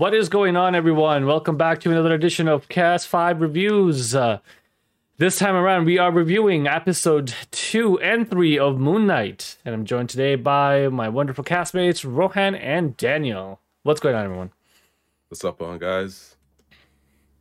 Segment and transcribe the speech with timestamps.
[0.00, 1.26] What is going on, everyone?
[1.26, 4.14] Welcome back to another edition of Cast 5 Reviews.
[4.14, 4.38] Uh,
[5.18, 9.58] this time around, we are reviewing episode 2 and 3 of Moon Knight.
[9.62, 13.60] And I'm joined today by my wonderful castmates, Rohan and Daniel.
[13.82, 14.52] What's going on, everyone?
[15.28, 16.34] What's up, on guys?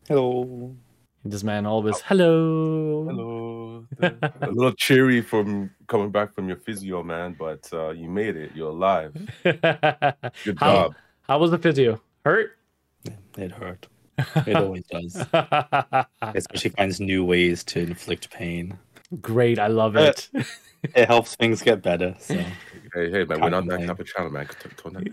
[0.10, 0.76] Hello.
[1.24, 3.06] This man always, hello.
[3.06, 3.86] Hello.
[4.42, 8.52] a little cheery from coming back from your physio, man, but uh, you made it.
[8.54, 9.14] You're alive.
[9.46, 9.60] Good
[10.58, 10.96] How- job.
[11.22, 12.02] How was the physio?
[12.26, 12.52] Hurt?
[13.38, 13.88] It hurt.
[14.46, 15.16] It always does.
[16.22, 18.78] Especially finds new ways to inflict pain.
[19.22, 20.30] Great, I love uh, it.
[20.96, 22.16] It helps things get better.
[22.20, 22.36] So
[22.94, 24.48] Hey, hey, man, we're not that type of channel, man.
[24.48, 25.04] T- Tone that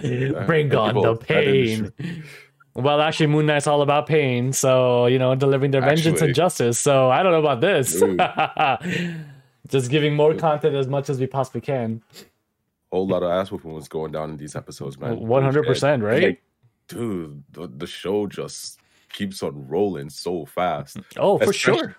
[0.00, 0.34] down.
[0.34, 1.92] Uh, Bring Yeah, on the pain.
[2.74, 6.78] Well, actually, Moon Knight's all about pain, so you know, delivering their vengeance and justice.
[6.78, 7.92] So I don't know about this.
[9.68, 12.02] Just giving more content as much as we possibly can.
[12.92, 15.18] Whole lot of ass whooping was going down in these episodes, man.
[15.18, 16.22] One hundred percent, right?
[16.22, 16.42] like,
[16.88, 18.78] dude, the, the show just
[19.12, 20.98] keeps on rolling so fast.
[21.16, 21.96] oh, for sure.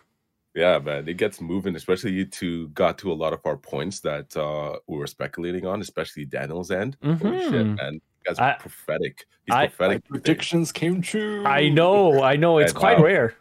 [0.54, 1.76] Yeah, man, it gets moving.
[1.76, 5.66] Especially you two got to a lot of our points that uh we were speculating
[5.66, 6.96] on, especially Daniel's end.
[7.04, 7.76] Holy shit, Mhm.
[7.78, 7.94] man!
[7.96, 9.26] You guys I- prophetic.
[9.46, 10.04] He's I- prophetic.
[10.10, 11.46] my predictions came true.
[11.46, 12.60] I know, I know.
[12.60, 13.04] It's And quite wow.
[13.04, 13.36] rare.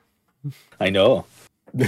[0.80, 1.24] I know.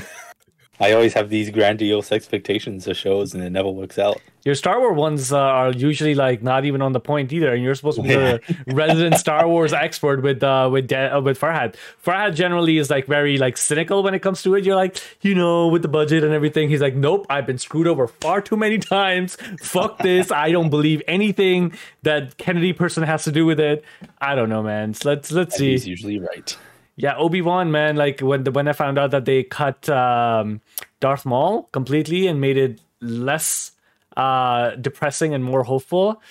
[0.78, 4.20] I always have these grandiose expectations of shows, and it never works out.
[4.44, 7.64] Your Star Wars ones uh, are usually like not even on the point either, and
[7.64, 11.40] you're supposed to be the resident Star Wars expert with uh, with Da- uh, with
[11.40, 11.74] Farhad.
[12.04, 14.64] Farhad generally is like very like cynical when it comes to it.
[14.64, 16.68] You're like, you know, with the budget and everything.
[16.68, 19.36] He's like, nope, I've been screwed over far too many times.
[19.60, 20.30] Fuck this.
[20.30, 23.84] I don't believe anything that Kennedy person has to do with it.
[24.20, 24.94] I don't know, man.
[24.94, 25.70] So let's let's And see.
[25.72, 26.56] He's usually right.
[26.96, 27.96] Yeah, Obi Wan, man.
[27.96, 30.60] Like when the, when I found out that they cut um,
[31.00, 33.72] Darth Maul completely and made it less
[34.16, 36.22] uh, depressing and more hopeful,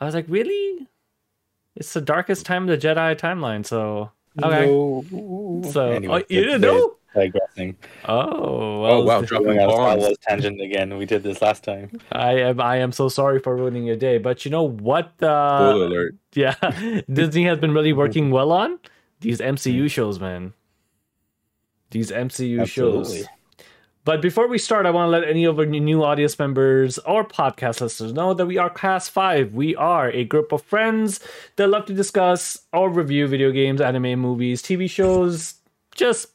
[0.00, 0.88] I was like, really?
[1.76, 3.66] It's the darkest time of the Jedi timeline.
[3.66, 4.10] So
[4.42, 4.66] okay.
[4.66, 5.62] No.
[5.70, 6.96] So Anyway, oh, you didn't know?
[7.14, 7.76] Digressing.
[8.06, 10.02] Oh, well, Oh wow, dropping Going on a Star bombs.
[10.02, 10.96] Wars tangent again.
[10.96, 12.00] We did this last time.
[12.10, 14.18] I am I am so sorry for ruining your day.
[14.18, 15.12] But you know what?
[15.22, 16.14] Uh, Spoiler alert.
[16.34, 16.54] yeah,
[17.12, 18.78] Disney has been really working well on
[19.24, 20.52] these MCU shows, man.
[21.90, 23.24] These MCU shows.
[24.04, 27.24] But before we start, I want to let any of our new audience members or
[27.24, 29.54] podcast listeners know that we are Cast 5.
[29.54, 31.20] We are a group of friends
[31.56, 35.54] that love to discuss or review video games, anime, movies, TV shows,
[35.94, 36.26] just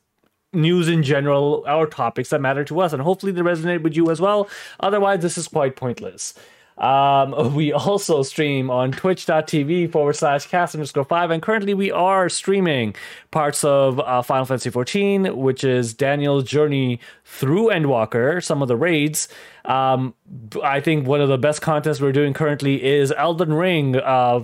[0.52, 2.92] news in general, our topics that matter to us.
[2.92, 4.50] And hopefully they resonate with you as well.
[4.80, 6.34] Otherwise, this is quite pointless.
[6.80, 11.32] Um, we also stream on twitch.tv forward slash cast underscore five.
[11.32, 12.96] And currently we are streaming
[13.32, 18.78] parts of uh, Final Fantasy 14, which is Daniel's journey through Endwalker, some of the
[18.78, 19.28] raids.
[19.66, 20.14] Um,
[20.64, 23.96] I think one of the best contests we're doing currently is Elden Ring.
[23.98, 24.44] Uh,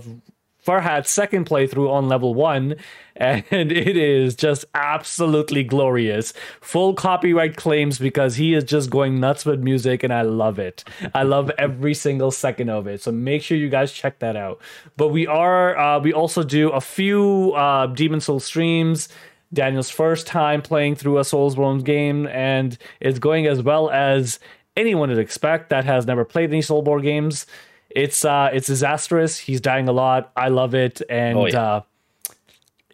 [0.65, 2.75] Farhad's second playthrough on level one,
[3.15, 6.33] and it is just absolutely glorious.
[6.61, 10.83] Full copyright claims because he is just going nuts with music, and I love it.
[11.13, 13.01] I love every single second of it.
[13.01, 14.59] So make sure you guys check that out.
[14.97, 19.07] But we are, uh, we also do a few uh, Demon Soul streams.
[19.53, 24.39] Daniel's first time playing through a Soulsborne game, and it's going as well as
[24.75, 27.45] anyone would expect that has never played any Soulsborne games.
[27.95, 29.39] It's uh it's disastrous.
[29.39, 30.31] He's dying a lot.
[30.35, 31.61] I love it, and Oh, yeah.
[31.61, 31.81] uh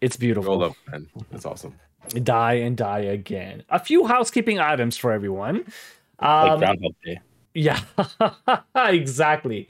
[0.00, 0.52] it's beautiful.
[0.58, 1.08] Roll up, man.
[1.30, 1.74] That's awesome.
[2.14, 3.62] Die and die again.
[3.68, 5.64] A few housekeeping items for everyone.
[6.20, 7.20] Like Um, Groundhog Day.
[7.54, 7.80] yeah,
[8.76, 9.68] exactly.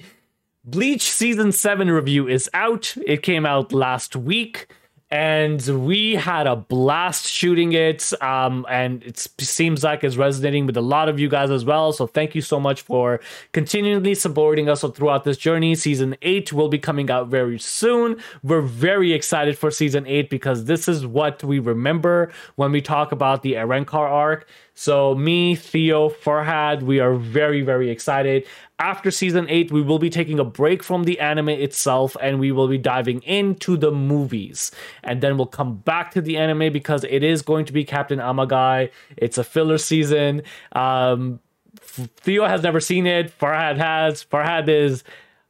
[0.65, 2.95] Bleach season 7 review is out.
[3.07, 4.69] It came out last week
[5.13, 10.77] and we had a blast shooting it um and it seems like it's resonating with
[10.77, 11.93] a lot of you guys as well.
[11.93, 13.21] So thank you so much for
[13.53, 15.75] continually supporting us throughout this journey.
[15.75, 18.17] Season 8 will be coming out very soon.
[18.43, 23.13] We're very excited for season 8 because this is what we remember when we talk
[23.13, 28.47] about the Arrancar arc so me Theo Farhad we are very very excited.
[28.79, 32.53] After season 8 we will be taking a break from the anime itself and we
[32.53, 34.71] will be diving into the movies.
[35.05, 38.19] And then we'll come back to the anime because it is going to be captain
[38.19, 38.91] amagai.
[39.17, 40.43] It's a filler season.
[40.73, 41.41] Um
[41.81, 43.37] theo has never seen it.
[43.39, 44.25] Farhad has.
[44.25, 45.05] Farhad is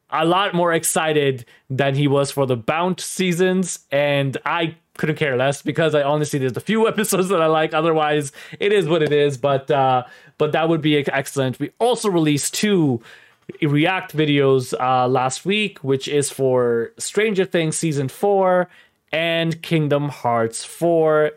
[0.09, 5.35] a lot more excited than he was for the Bount seasons, and I couldn't care
[5.35, 7.73] less because I honestly there's a few episodes that I like.
[7.73, 9.37] Otherwise, it is what it is.
[9.37, 10.03] But uh,
[10.37, 11.59] but that would be excellent.
[11.59, 13.01] We also released two
[13.61, 18.69] React videos uh, last week, which is for Stranger Things season four
[19.11, 21.31] and Kingdom Hearts four.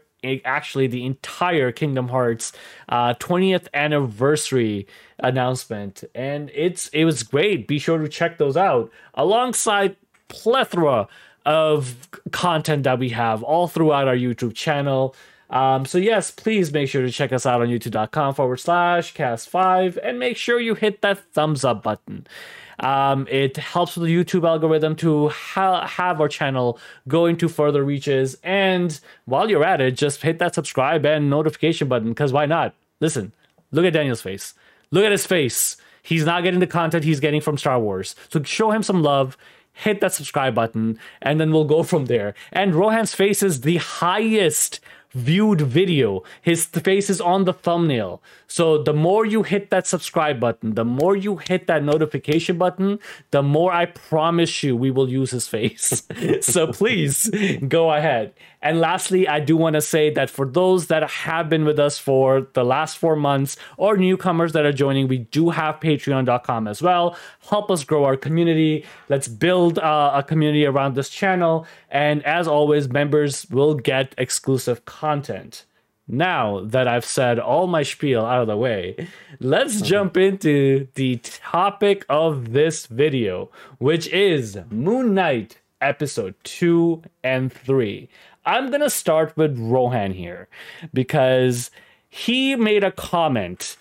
[0.44, 2.52] Actually, the entire Kingdom Hearts
[2.88, 4.88] uh, 20th anniversary
[5.20, 7.68] announcement, and it's it was great.
[7.68, 9.94] Be sure to check those out alongside
[10.28, 11.06] plethora
[11.46, 11.96] of
[12.32, 15.14] content that we have all throughout our YouTube channel.
[15.48, 19.48] Um, so yes, please make sure to check us out on youtube.com forward slash cast
[19.48, 22.26] five and make sure you hit that thumbs up button.
[22.80, 26.78] Um, it helps the YouTube algorithm to ha- have our channel
[27.08, 28.36] go into further reaches.
[28.42, 32.74] And while you're at it, just hit that subscribe and notification button because why not?
[33.00, 33.32] Listen,
[33.70, 34.52] look at Daniel's face.
[34.90, 35.76] Look at his face.
[36.02, 38.14] He's not getting the content he's getting from Star Wars.
[38.30, 39.36] So show him some love.
[39.76, 42.34] Hit that subscribe button, and then we'll go from there.
[42.52, 44.80] And Rohan's face is the highest
[45.16, 46.22] viewed video.
[46.42, 48.22] His face is on the thumbnail.
[48.46, 52.98] So the more you hit that subscribe button, the more you hit that notification button,
[53.30, 56.02] the more I promise you we will use his face.
[56.40, 57.30] so please
[57.66, 58.34] go ahead.
[58.66, 62.00] And lastly, I do want to say that for those that have been with us
[62.00, 66.82] for the last four months or newcomers that are joining, we do have patreon.com as
[66.82, 67.16] well.
[67.48, 68.84] Help us grow our community.
[69.08, 71.64] Let's build uh, a community around this channel.
[71.90, 75.64] And as always, members will get exclusive content.
[76.08, 79.06] Now that I've said all my spiel out of the way,
[79.38, 83.48] let's jump into the topic of this video,
[83.78, 88.08] which is Moon Knight episode 2 and 3.
[88.46, 90.48] I'm going to start with Rohan here
[90.94, 91.70] because
[92.08, 93.76] he made a comment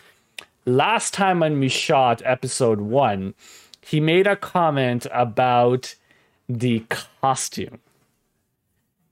[0.66, 3.34] last time when we shot episode 1.
[3.82, 5.94] He made a comment about
[6.50, 6.84] the
[7.22, 7.80] costume.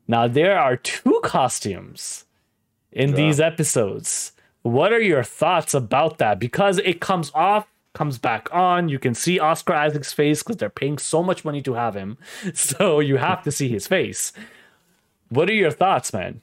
[0.07, 2.25] Now, there are two costumes
[2.91, 3.15] in Yeah.
[3.15, 4.31] these episodes.
[4.63, 6.39] What are your thoughts about that?
[6.39, 8.89] Because it comes off, comes back on.
[8.89, 12.17] You can see Oscar Isaac's face because they're paying so much money to have him.
[12.55, 14.33] So you have to see his face.
[15.33, 16.41] What are your thoughts, man?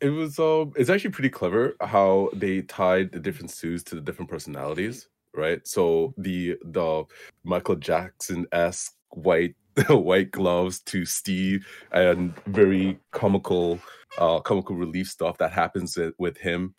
[0.00, 4.00] It was um it's actually pretty clever how they tied the different suits to the
[4.00, 5.66] different personalities, right?
[5.68, 7.04] So the the
[7.44, 9.54] Michael Jackson esque white
[9.90, 13.78] white gloves to Steve and very comical
[14.16, 16.74] uh comical relief stuff that happens with- him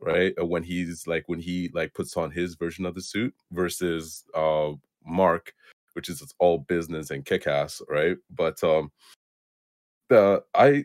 [0.00, 3.32] right Uh, when he's like when he like puts on his version of the suit
[3.52, 4.72] versus uh
[5.06, 5.54] mark
[5.94, 8.90] which is all business and kick-ass right but um
[10.08, 10.84] the i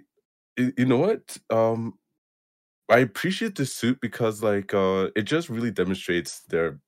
[0.58, 1.38] y- you know what?
[1.50, 1.96] Um
[2.90, 6.80] i appreciate the suit because like uh it just really demonstrates their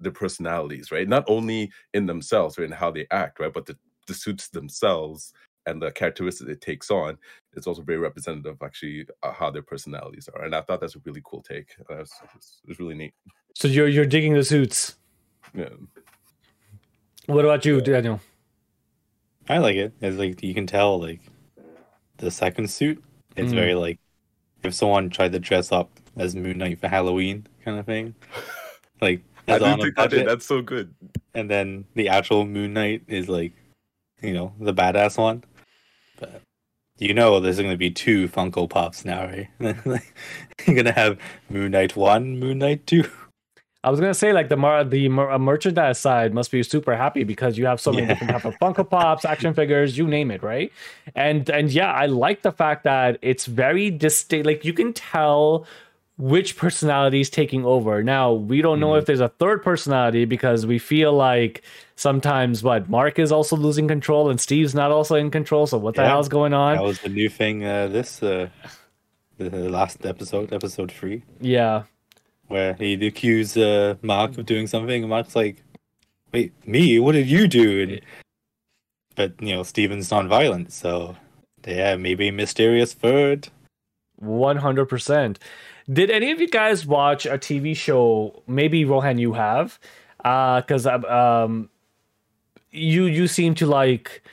[0.00, 1.08] their personalities right?
[1.08, 3.52] Not only in themselves or in how they act right?
[3.52, 3.76] But the,
[4.06, 5.32] the suits themselves
[5.66, 7.18] and the characteristics it takes on
[7.52, 10.96] it's also very representative of actually uh, how their personalities are and i thought that's
[10.96, 11.68] a really cool take.
[11.90, 13.12] Uh, it's, it's, it's really neat.
[13.54, 14.96] So you're you're digging the suits.
[15.54, 15.68] yeah.
[17.26, 18.20] What about you, Daniel?
[19.50, 19.92] I like it.
[20.00, 21.20] It's like you can tell like
[22.18, 23.02] the second suit.
[23.36, 23.56] It's Mm.
[23.56, 23.98] very like
[24.62, 28.14] if someone tried to dress up as Moon Knight for Halloween kind of thing.
[29.02, 30.94] Like i on didn't a think that budget, that's so good
[31.34, 33.52] and then the actual Moon Knight is like,
[34.20, 35.42] you know, the badass one.
[36.18, 36.42] But
[36.98, 39.48] you know, there's going to be two Funko Pops now, right?
[40.66, 41.18] You're gonna have
[41.48, 43.04] Moon Knight one, Moon Knight two.
[43.82, 46.94] I was gonna say like the mar- the mer- uh, merchandise side must be super
[46.96, 48.08] happy because you have so many Yeah.
[48.14, 50.70] different type of Funko Pops, action figures, you name it, right?
[51.14, 54.44] And and yeah, I like the fact that it's very distinct.
[54.46, 55.66] Like you can tell
[56.18, 58.02] which personality is taking over.
[58.02, 61.62] Now we don't know if there's a third personality because we feel like
[61.96, 65.66] sometimes what Mark is also losing control and Steve's not also in control.
[65.66, 66.08] So what the Yeah.
[66.08, 66.76] hell's going on?
[66.76, 67.64] That was the new thing.
[67.64, 68.50] Uh, this uh,
[69.38, 71.22] the the last episode, episode three.
[71.40, 71.84] yeah.
[72.50, 75.62] Where he'd accuse uh, Mark of doing something, and Mark's like,
[76.32, 76.98] "Wait, me?
[76.98, 78.00] What did you do?" And,
[79.14, 81.16] but you know, Steven's non-violent, so
[81.64, 83.48] yeah, maybe mysterious third.
[84.16, 85.38] One hundred percent.
[85.92, 88.42] Did any of you guys watch a TV show?
[88.48, 89.78] Maybe Rohan, you have,
[90.18, 91.70] because um,
[92.72, 94.24] you you seem to like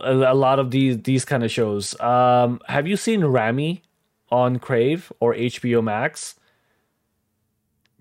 [0.00, 1.98] a, a lot of these these kind of shows.
[2.00, 3.82] Um, have you seen Ramy
[4.32, 6.34] on Crave or HBO Max?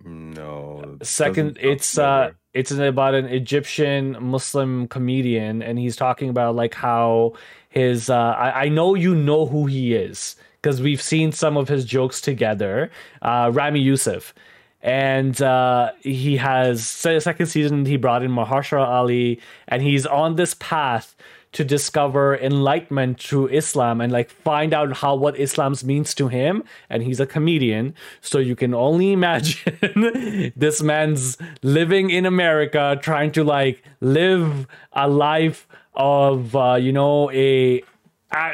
[0.03, 6.74] No Second, it's uh, it's about an Egyptian Muslim comedian, and he's talking about like
[6.74, 7.34] how
[7.70, 8.10] his.
[8.10, 11.86] Uh, I, I know you know who he is because we've seen some of his
[11.86, 12.91] jokes together.
[13.22, 14.34] Uh, Ramy Youssef,
[14.82, 17.86] and uh, he has second season.
[17.86, 21.15] He brought in Mahershala Ali, and he's on this path
[21.51, 26.63] to discover enlightenment through Islam and like find out how what Islam means to him.
[26.89, 33.32] And he's a comedian, so you can only imagine this man's living in America, trying
[33.34, 37.84] to like live a life of uh, you know a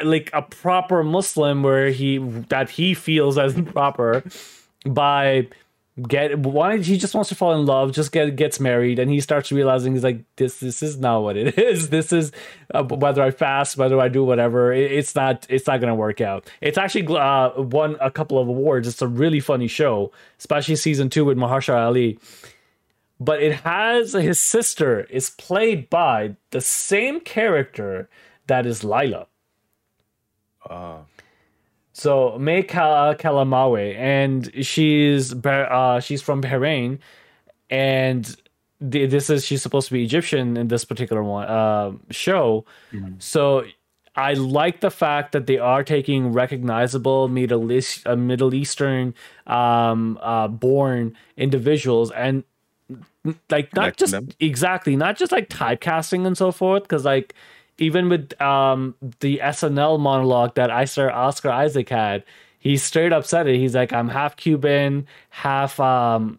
[0.04, 4.24] like a proper Muslim where he that he feels as proper
[4.86, 5.48] by
[6.02, 9.18] get why he just wants to fall in love just get gets married and he
[9.18, 11.88] starts realizing he's like this this is not what it is.
[11.88, 12.32] This is
[12.74, 16.20] uh, whether i fast whether i do whatever it, it's not it's not gonna work
[16.20, 16.50] out.
[16.60, 18.86] It's actually uh, won a couple of awards.
[18.86, 22.18] It's a really funny show especially season two with mahershala ali.
[23.18, 28.10] But it has his sister is played by the same character
[28.48, 29.26] that is Layla.
[30.68, 30.98] Uh,
[31.96, 36.98] so May Kal- Calamawy, and she's uh, she's from Bahrain,
[37.70, 38.36] and
[38.90, 42.66] th- this is she's supposed to be Egyptian in this particular one uh, show.
[43.18, 43.64] So
[44.14, 49.14] I like the fact that they are taking recognizable Middle East, uh, Middle Eastern
[49.46, 52.44] um, uh, born individuals and
[53.48, 54.28] like not just them.
[54.38, 57.34] exactly not just like typecasting and so forth because like
[57.78, 62.24] even with um the SNL monologue that Oscar Oscar Isaac had,
[62.58, 63.56] he straight up said it.
[63.56, 66.38] He's like, I'm half Cuban, half um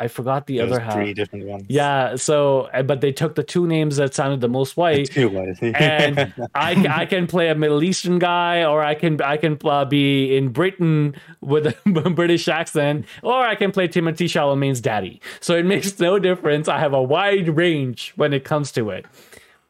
[0.00, 0.94] I forgot the There's other half.
[0.94, 1.64] three different ones.
[1.68, 5.10] Yeah, so uh, but they took the two names that sounded the most white.
[5.10, 5.58] Two ones.
[5.60, 9.84] and I, I can play a Middle Eastern guy, or I can I can uh,
[9.84, 15.20] be in Britain with a British accent, or I can play Timothy Chalamet's daddy.
[15.40, 16.68] So it makes no difference.
[16.68, 19.04] I have a wide range when it comes to it.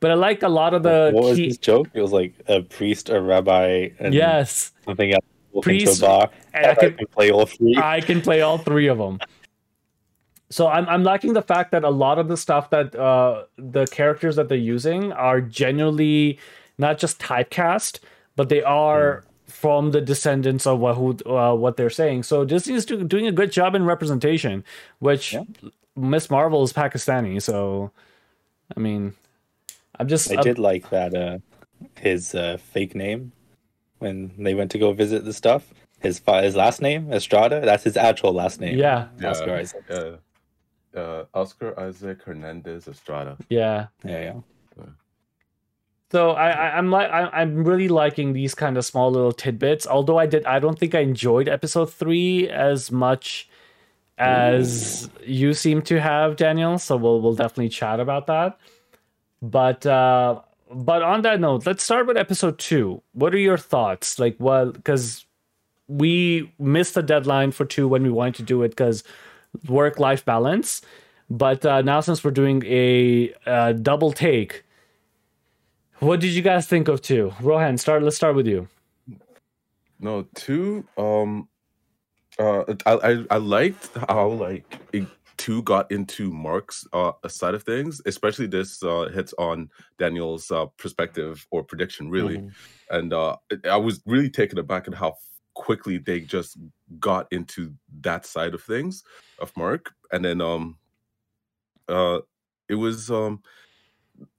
[0.01, 1.49] But I like a lot of the what was key.
[1.49, 1.89] this joke?
[1.93, 5.25] It was like a priest, a rabbi, and Yes, something else.
[5.63, 6.31] Priest, into a bar.
[6.55, 7.77] and I I can- can play all three.
[7.77, 9.19] I can play all three of them.
[10.51, 13.87] So I'm I'm liking the fact that a lot of the stuff that uh the
[13.87, 16.39] characters that they're using are genuinely
[16.79, 17.99] not just typecast,
[18.37, 22.23] but they are from the descendants of what who uh, what they're saying.
[22.23, 24.65] So Disney is do, doing a good job in representation,
[25.01, 25.43] which Yeah.
[25.97, 27.43] Miss Marvel is Pakistani.
[27.43, 27.91] So
[28.77, 29.15] I mean,
[29.99, 31.15] I'm just I I'm- did like that.
[31.15, 31.39] Uh,
[31.97, 33.33] his uh, fake name
[33.99, 35.73] when they went to go visit the stuff.
[36.01, 37.61] His his last name Estrada.
[37.61, 38.79] That's his actual last name.
[38.79, 39.85] yeah yeah, Oscar Isaac.
[39.91, 43.37] Uh, uh, Oscar Isaac Hernandez Estrada.
[43.49, 43.87] yeah.
[44.05, 44.21] Yeah,
[44.77, 44.85] yeah.
[46.11, 49.87] So I, I I'm like I, I'm really liking these kind of small little tidbits.
[49.87, 53.49] Although I did I don't think I enjoyed episode three as much
[54.17, 56.79] as you seem to have, Daniel.
[56.79, 58.59] So we'll we'll definitely chat about that.
[59.43, 60.41] But uh
[60.71, 63.03] but on that note, let's start with episode two.
[63.13, 64.19] What are your thoughts?
[64.19, 65.27] Like well, because
[65.87, 69.03] we missed the deadline for two when we wanted to do it because
[69.67, 70.83] work life balance.
[71.31, 74.65] But uh, now since we're doing a uh, double take,
[76.01, 77.33] what did you guys think of two?
[77.41, 78.03] Rohan, start.
[78.03, 78.69] Let's start with you.
[80.01, 80.85] No, two.
[80.97, 81.49] Um,
[82.39, 85.07] uh, I I, I liked how like it,
[85.39, 90.67] two got into Mark's uh side of things, especially this uh hits on Daniel's uh
[90.77, 92.53] perspective or prediction really, Mhm.
[92.91, 95.15] and uh I was really taken aback at how
[95.55, 96.59] quickly they just
[97.01, 99.03] got into that side of things
[99.41, 100.79] of Mark, and then um,
[101.89, 102.21] uh,
[102.69, 103.43] it was um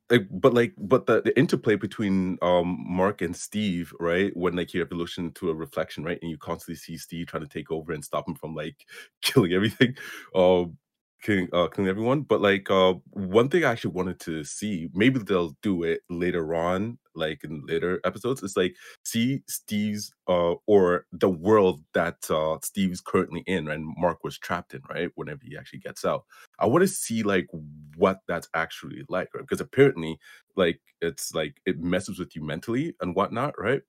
[0.10, 4.74] like but like but the, the interplay between um mark and steve right when like
[4.74, 7.92] you evolution to a reflection right and you constantly see steve trying to take over
[7.92, 8.88] and stop him from like
[9.22, 9.96] killing everything
[10.36, 10.78] um
[11.22, 15.20] killing uh killing everyone but like uh one thing i actually wanted to see maybe
[15.20, 21.06] they'll do it later on like in later episodes is like see steve's uh or
[21.12, 25.58] the world that uh steve's currently in and mark was trapped in right whenever he
[25.58, 26.24] actually gets out
[26.60, 27.48] I want to see like
[27.96, 29.42] what that's actually like, right?
[29.42, 30.20] Because apparently,
[30.56, 33.82] like it's like it messes with you mentally and whatnot, right?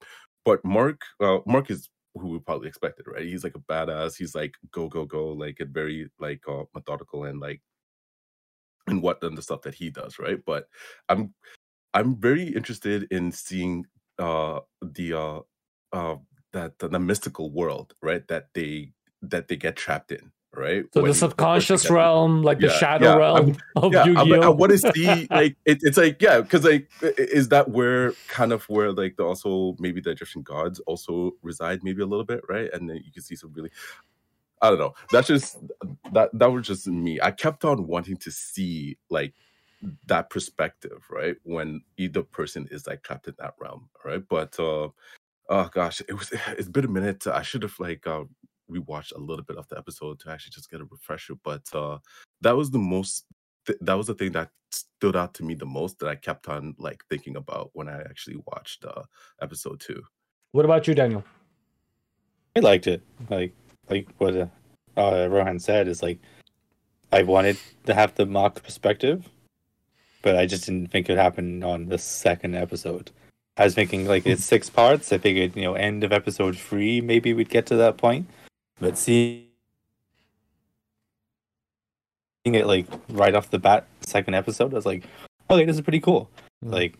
[0.45, 3.23] But Mark, uh, Mark is who we probably expected, right?
[3.25, 4.17] He's like a badass.
[4.17, 7.61] He's like go go go, like and very like uh, methodical and like
[8.87, 10.39] and what and the stuff that he does, right?
[10.45, 10.67] But
[11.09, 11.33] I'm
[11.93, 13.85] I'm very interested in seeing
[14.19, 15.39] uh the uh
[15.93, 16.17] uh
[16.53, 18.27] that the, the mystical world, right?
[18.29, 20.85] That they that they get trapped in, right?
[20.93, 24.23] So When- the subconscious realm, like the shadow yeah, realm I'm- of yeah, like, I
[24.23, 24.51] Yu-Gi-Oh.
[24.51, 28.63] want to see like it, it's like yeah, because like is that where kind of
[28.69, 32.69] where like the also maybe the Egyptian gods also reside maybe a little bit, right?
[32.73, 33.71] And then you can see some really,
[34.61, 34.93] I don't know.
[35.11, 35.57] That's just
[36.13, 37.19] that that was just me.
[37.21, 39.33] I kept on wanting to see like
[40.07, 41.35] that perspective, right?
[41.43, 44.21] When either person is like trapped in that realm, right?
[44.29, 44.89] But uh
[45.49, 47.25] oh gosh, it was it's been a minute.
[47.25, 48.25] I should have like uh
[48.71, 51.35] rewatched a little bit of the episode to actually just get a refresher.
[51.43, 51.97] But uh
[52.41, 53.25] that was the most
[53.65, 56.47] th- that was the thing that stood out to me the most that I kept
[56.47, 59.03] on like thinking about when I actually watched uh
[59.41, 60.01] episode two.
[60.51, 61.23] What about you, Daniel?
[62.55, 63.01] I liked it.
[63.29, 63.53] Like
[63.89, 64.47] like what uh,
[64.97, 66.19] uh, Rohan said is like
[67.11, 69.27] I wanted to have the Mark perspective,
[70.21, 73.11] but I just didn't think it would happen on the second episode.
[73.57, 75.11] I was thinking like it's six parts.
[75.11, 78.27] I figured you know end of episode three maybe we'd get to that point,
[78.81, 79.47] but seeing
[82.43, 85.03] it like right off the bat, second episode, I was like,
[85.49, 86.29] okay, this is pretty cool.
[86.65, 86.73] Mm.
[86.73, 86.97] Like,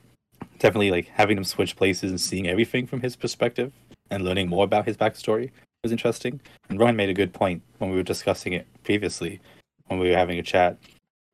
[0.59, 3.73] definitely like having him switch places and seeing everything from his perspective
[4.11, 5.49] and learning more about his backstory
[5.83, 6.39] was interesting.
[6.69, 9.41] And Ryan made a good point when we were discussing it previously
[9.87, 10.77] when we were having a chat.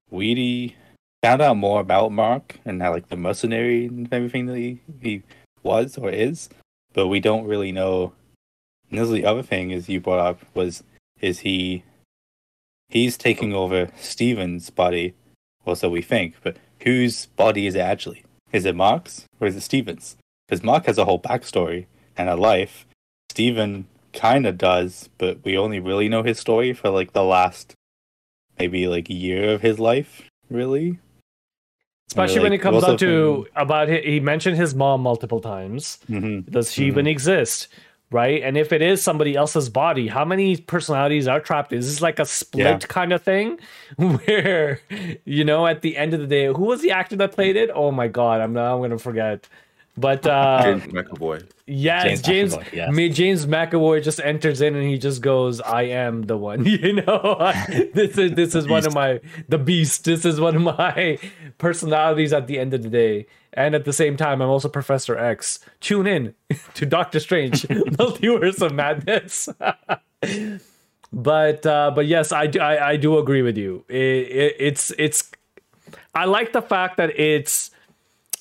[0.10, 0.76] We
[1.22, 5.24] found out more about Mark and how like the mercenary and everything that he, he
[5.64, 6.48] was or is,
[6.94, 8.14] but we don't really know.
[8.90, 10.84] And this is the other thing is you brought up was
[11.20, 11.84] is he
[12.90, 15.14] he's taking over Steven's body,
[15.66, 18.24] or so we think, but whose body is it actually?
[18.52, 20.16] Is it Mark's or is it Steven's?
[20.48, 22.86] Because Mark has a whole backstory and a life.
[23.32, 27.74] Steven kind of does, but we only really know his story for like the last
[28.58, 31.00] maybe like year of his life, really.
[32.10, 36.00] Especially Like, when it comes down to about hi- he mentioned his mom multiple times.
[36.10, 36.50] Mm-hmm.
[36.50, 37.68] Does she even exist?
[38.10, 38.42] Right?
[38.42, 41.74] And if it is somebody else's body, how many personalities are trapped?
[41.74, 42.78] Is this like a split Yeah.
[42.88, 43.60] kind of thing?
[43.98, 44.80] Where,
[45.26, 47.70] you know, at the end of the day, who was the actor that played it?
[47.74, 49.50] Oh my god, I'm now I'm gonna forget.
[49.98, 51.48] But uh James McAvoy.
[51.66, 52.90] yes, James James McAvoy, yes.
[52.94, 56.64] Ma- James McAvoy just enters in and he just goes, I am the one.
[56.66, 57.52] You know,
[57.94, 60.06] this is this is one of my the beast.
[60.06, 61.18] This is one of my
[61.58, 63.26] personalities at the end of the day.
[63.58, 65.58] And at the same time, I'm also Professor X.
[65.80, 66.36] Tune in
[66.76, 69.50] to Doctor Strange, Multiverse of Madness.
[71.12, 73.84] but uh, but yes, I do I, I do agree with you.
[73.90, 75.32] It, it, it's it's
[76.14, 77.72] I like the fact that it's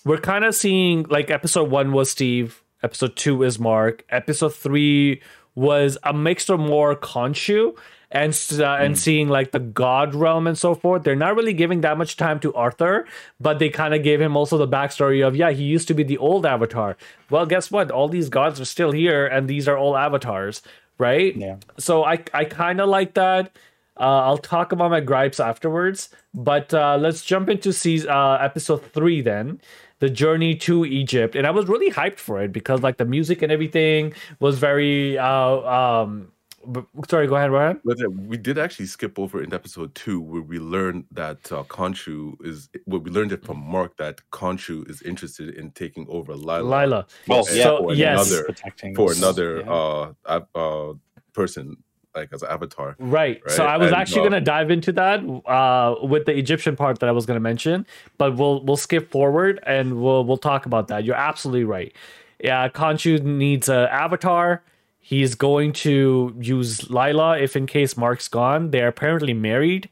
[0.05, 5.23] we're kind of seeing like episode one was Steve, episode two is Mark, episode three
[5.55, 7.75] was a mixture more Khonshu
[8.11, 11.03] and uh, and seeing like the god realm and so forth.
[11.03, 13.07] They're not really giving that much time to Arthur,
[13.41, 16.03] but they kind of gave him also the backstory of yeah, he used to be
[16.03, 16.97] the old Avatar.
[17.31, 17.91] Well, guess what?
[17.91, 20.63] All these gods are still here, and these are all avatars,
[20.99, 21.35] right?
[21.37, 21.57] Yeah.
[21.79, 23.57] So I I kind of like that.
[23.99, 28.85] Uh, I'll talk about my gripes afterwards, but uh, let's jump into season, uh, episode
[28.93, 29.59] three then,
[30.01, 33.41] the journey to Egypt, and I was really hyped for it because like the music
[33.43, 35.19] and everything was very.
[35.19, 36.29] Uh, um,
[36.73, 37.81] b- sorry, go ahead, Ryan.
[37.85, 42.35] But we did actually skip over in episode two where we learned that uh, Khonshu
[42.45, 42.69] is.
[42.87, 46.63] Well, we learned it from Mark that Khonshu is interested in taking over Layla.
[46.63, 47.09] Layla.
[47.29, 50.13] Well, yeah, so for yes, another for another Yeah.
[50.27, 50.95] uh, uh
[51.33, 51.77] person
[52.17, 52.97] like as an avatar.
[52.99, 53.41] Right.
[53.49, 56.75] So I was and, actually uh, going to dive into that uh, with the Egyptian
[56.75, 57.87] part that I was going to mention,
[58.19, 61.05] but we'll we'll skip forward and we'll we'll talk about that.
[61.05, 61.93] You're absolutely right.
[62.43, 64.63] Yeah, Khonshu needs an avatar.
[65.07, 68.73] He's going to use Layla if in case Mark's gone.
[68.73, 69.89] They're apparently married.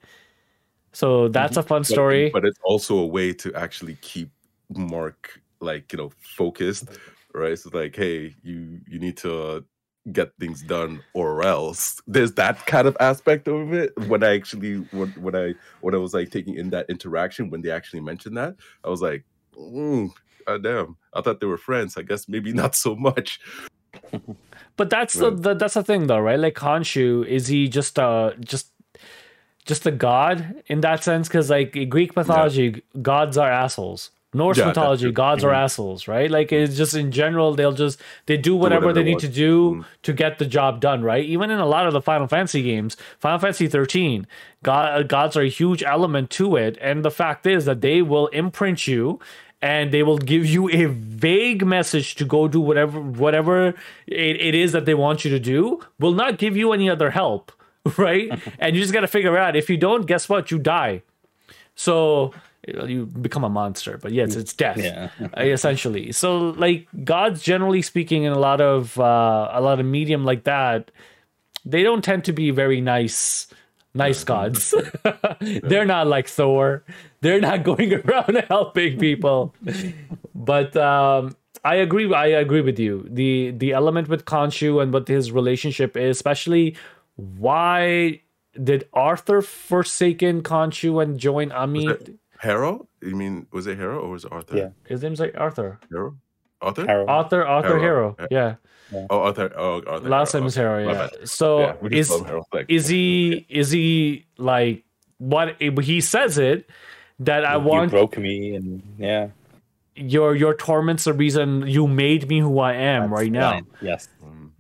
[0.91, 2.31] So that's a fun But- story.
[2.31, 4.31] But, it's also a way to actually keep
[4.71, 6.89] Mark like you know focused,
[7.33, 7.57] right?
[7.57, 9.61] So like, hey, you you need to uh,
[10.11, 12.03] get things done or else.
[12.09, 13.93] There's that kind of aspect of it.
[14.09, 17.63] When I actually when, when I when I was like taking in that interaction when
[17.63, 19.25] they actually mentioned that, I was like,
[19.57, 20.11] mm,
[20.45, 21.97] God damn, I thought they were friends.
[21.97, 23.39] I guess maybe not so much.
[24.77, 25.43] But that's the, Right.
[25.43, 26.39] the that's the thing though, right?
[26.39, 28.71] Like Khonshu, is he just uh just
[29.67, 31.29] just a god in that sense?
[31.29, 34.11] Because like Greek mythology, gods are assholes.
[34.37, 35.63] Norse Yeah, mythology, gods are Mhm.
[35.65, 36.29] assholes, right?
[36.29, 39.77] Like it's just in general, they'll just they do whatever, whatever they need to do
[39.77, 39.85] Mhm.
[40.03, 41.25] to get the job done, right?
[41.25, 44.27] Even in a lot of the Final Fantasy games, Final Fantasy 13,
[44.65, 48.27] god, gods are a huge element to it, and the fact is that they will
[48.29, 49.21] imprint you
[49.65, 53.69] and they will give you a vague message to go do whatever whatever
[54.07, 57.11] it, it is that they want you to do will not give you any other
[57.11, 57.51] help
[57.97, 58.29] right?
[58.59, 60.51] And you just got to figure out if you don't guess what?
[60.51, 61.03] You die.
[61.75, 62.33] So
[62.65, 65.11] you become a monster but yes it's death Yeah.
[65.37, 66.13] uh, essentially.
[66.13, 66.29] So
[66.65, 70.91] like gods generally speaking in a lot of uh, a lot of medium like that
[71.65, 73.49] they don't tend to be very nice
[73.95, 74.75] nice gods
[75.63, 76.85] they're not like thor
[77.21, 79.55] they're not going around helping people
[80.35, 85.09] but um i agree i agree with you the the element with Khonshu and what
[85.09, 86.77] his relationship is especially
[87.17, 88.21] why
[88.63, 92.89] did arthur forsaken Khonshu and join Was amit it Hero?
[93.01, 94.57] You mean was it Hero or was it Arthur?
[94.57, 94.69] Yeah.
[94.87, 96.17] his name's like arthur Hero?
[96.65, 96.87] Arthur?
[96.87, 97.09] Harold.
[97.09, 98.17] arthur arthur Hero.
[98.19, 98.55] hero yeah
[99.11, 99.51] Oh, Arthur.
[99.57, 100.09] Oh, Arthur.
[100.09, 100.41] last Hero.
[100.43, 100.63] name is okay.
[100.85, 102.47] hero yeah so Yeah, is call.
[102.53, 104.85] Like, is he is he like
[105.19, 106.69] what he says it
[107.21, 109.29] that i You want broke me, and yeah,
[109.97, 113.67] your your torment's the reason you made me who i am that's right now fine.
[113.81, 114.09] Yes,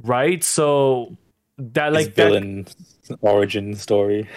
[0.03, 1.17] right so
[1.59, 2.67] that like like that, villain
[3.21, 4.29] origin story.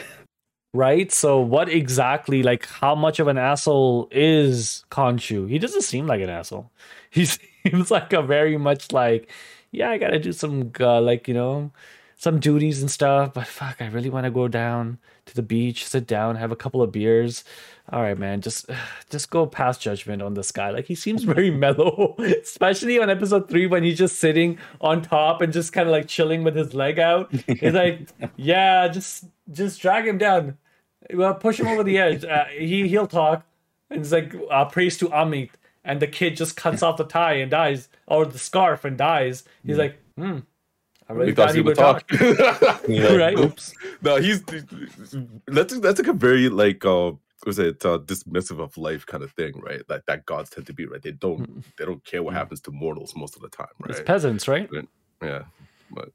[0.74, 5.50] right so what exactly like how much of an asshole is Khonshu?
[5.50, 6.70] he doesn't seem like an asshole
[7.10, 7.26] he
[7.70, 9.32] seems like a very much like
[9.72, 11.72] yeah i gotta do some uh, like you know
[12.18, 15.86] some duties and stuff, but fuck, I really want to go down to the beach,
[15.86, 17.44] sit down, have a couple of beers.
[17.92, 18.66] All right, man, just
[19.10, 20.72] just go past judgment on this guy.
[20.72, 25.42] Like he seems very mellow, especially on episode three when he's just sitting on top
[25.42, 27.32] and just kind of like chilling with his leg out.
[27.46, 30.58] He's like, yeah, just just drag him down,
[31.14, 32.26] well, push him over the edge.
[32.26, 33.46] Uh, he he'll talk.
[33.90, 35.52] And it's like uh, praise to Ammit,
[35.88, 39.44] and the kid just cuts off the tie and dies, or the scarf and dies.
[39.66, 40.40] He's like, hmm.
[41.10, 42.08] I really He thought thought he he would would talk.
[42.08, 42.84] talk.
[42.88, 43.40] You're Right.
[43.40, 43.74] Oops.
[44.04, 44.44] no, he's
[45.48, 47.14] that's that's like a very like uh
[47.46, 49.82] was it uh, dismissive of life kind of thing, right?
[49.88, 51.02] Like that gods tend to be, right?
[51.02, 53.92] They don't they don't care what happens to mortals most of the time, right?
[53.92, 54.70] It's peasants, right?
[55.24, 55.44] yeah,
[55.92, 56.10] but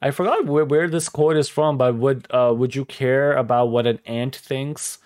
[0.00, 3.66] I forgot where, where this quote is from, but would uh, would you care about
[3.66, 4.98] what an ant thinks?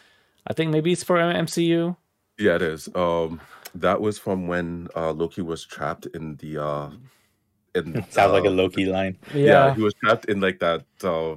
[0.47, 1.97] I think maybe it's for MCU.
[2.39, 2.89] yeah, it is.
[2.95, 3.41] Um,
[3.81, 6.91] that was from when uh Loki was trapped in the uh
[7.75, 9.19] in Sounds like a uh, Loki line.
[9.35, 9.45] Yeah.
[9.69, 10.83] Yeah, he was trapped in like that.
[11.03, 11.37] Uh,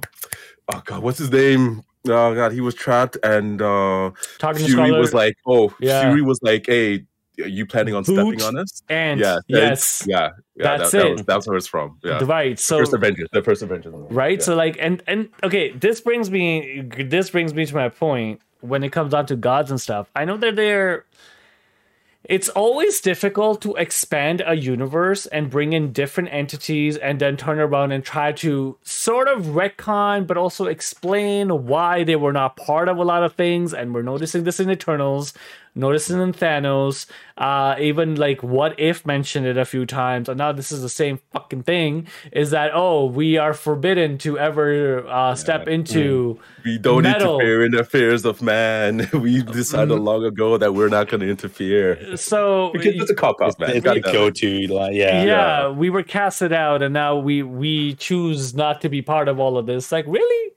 [0.72, 1.82] oh god, what's his name?
[2.08, 6.00] Oh god, he was trapped, and uh, talking Fury Scarlet was like, "Oh, Yeah.
[6.02, 7.04] Fury was like, hey,
[7.42, 10.78] are you planning on stepping on us?" and Yeah, yes, yeah, yeah.
[10.78, 11.12] That's that, that it.
[11.12, 11.98] was, that's where it's from.
[12.02, 12.56] Yeah, right.
[12.56, 14.44] the So first Avengers, the first Avengers, right Yeah.
[14.44, 18.82] so like and and okay this brings me this brings me to my point when
[18.82, 21.04] it comes down to gods and stuff i know that they're
[22.24, 27.58] it's always difficult to expand a universe and bring in different entities and then turn
[27.58, 32.88] around and try to sort of retcon but also explain why they were not part
[32.88, 35.32] of a lot of things and we're noticing this in eternals
[35.74, 37.06] noticing in thanos
[37.38, 40.88] uh even like what if mentioned it a few times and now this is the
[40.88, 46.76] same fucking thing is that oh we are forbidden to ever uh step into we
[46.78, 47.36] don't Metal.
[47.40, 49.08] interfere in the affairs of man.
[49.14, 50.04] we decided Mm-hmm.
[50.04, 52.16] long ago that we're not going to interfere.
[52.16, 53.70] so Because it's a cop out, man.
[53.76, 54.12] It's God the damn it.
[54.12, 54.94] go-to line.
[54.94, 55.24] Yeah.
[55.24, 59.40] yeah, we were casted out and now we we choose not to be part of
[59.40, 60.52] all of this like really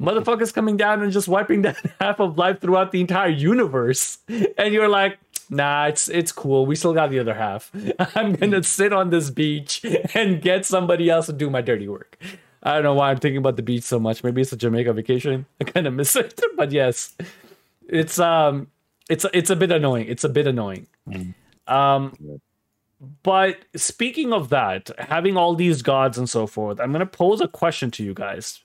[0.00, 4.18] motherfuckers coming down and just wiping down half of life throughout the entire universe.
[4.56, 5.18] And you're like
[5.50, 6.66] nah it's it's cool.
[6.66, 7.70] We still got the other half.
[8.14, 12.18] I'm gonna sit on this beach and get somebody else to do my dirty work.
[12.62, 14.24] I don't know why i'm thinking about the beach so much.
[14.24, 15.46] Maybe it's a jamaica vacation.
[15.60, 17.14] I kind of miss it but yes.
[17.88, 18.68] It's um
[19.08, 20.06] it's it's a bit annoying.
[20.08, 20.86] It's a bit annoying.
[21.66, 22.40] Um
[23.22, 27.40] but speaking of that, having all these gods and so forth, I'm going to pose
[27.40, 28.60] a question to you guys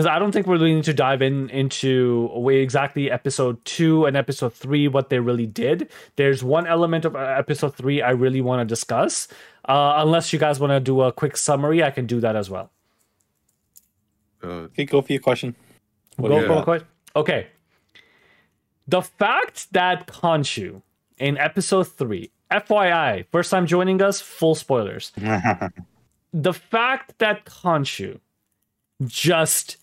[0.00, 4.06] because I don't think we're really need to dive in into way exactly episode two
[4.06, 5.90] and episode three what they really did.
[6.16, 9.28] There's one element of uh, episode three I really want to discuss.
[9.68, 12.48] Uh, unless you guys want to do a quick summary, I can do that as
[12.48, 12.70] well.
[14.42, 15.54] Uh, Okay, go for your question.
[16.16, 16.88] What Go do you for a question.
[17.14, 17.48] Okay.
[18.88, 20.80] The fact that Khonshu
[21.18, 25.12] in episode three, FYI, first time joining us, full spoilers.
[26.32, 28.20] the fact that Khonshu
[29.06, 29.76] just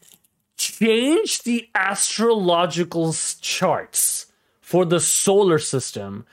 [0.58, 4.28] changed the astrological charts
[4.60, 6.26] for the solar system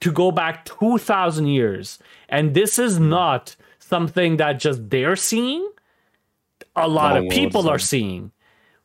[0.00, 1.98] to go back 2000 years.
[2.28, 5.68] And this is not something that just they're seeing.
[6.74, 8.32] A lot of people are seeing.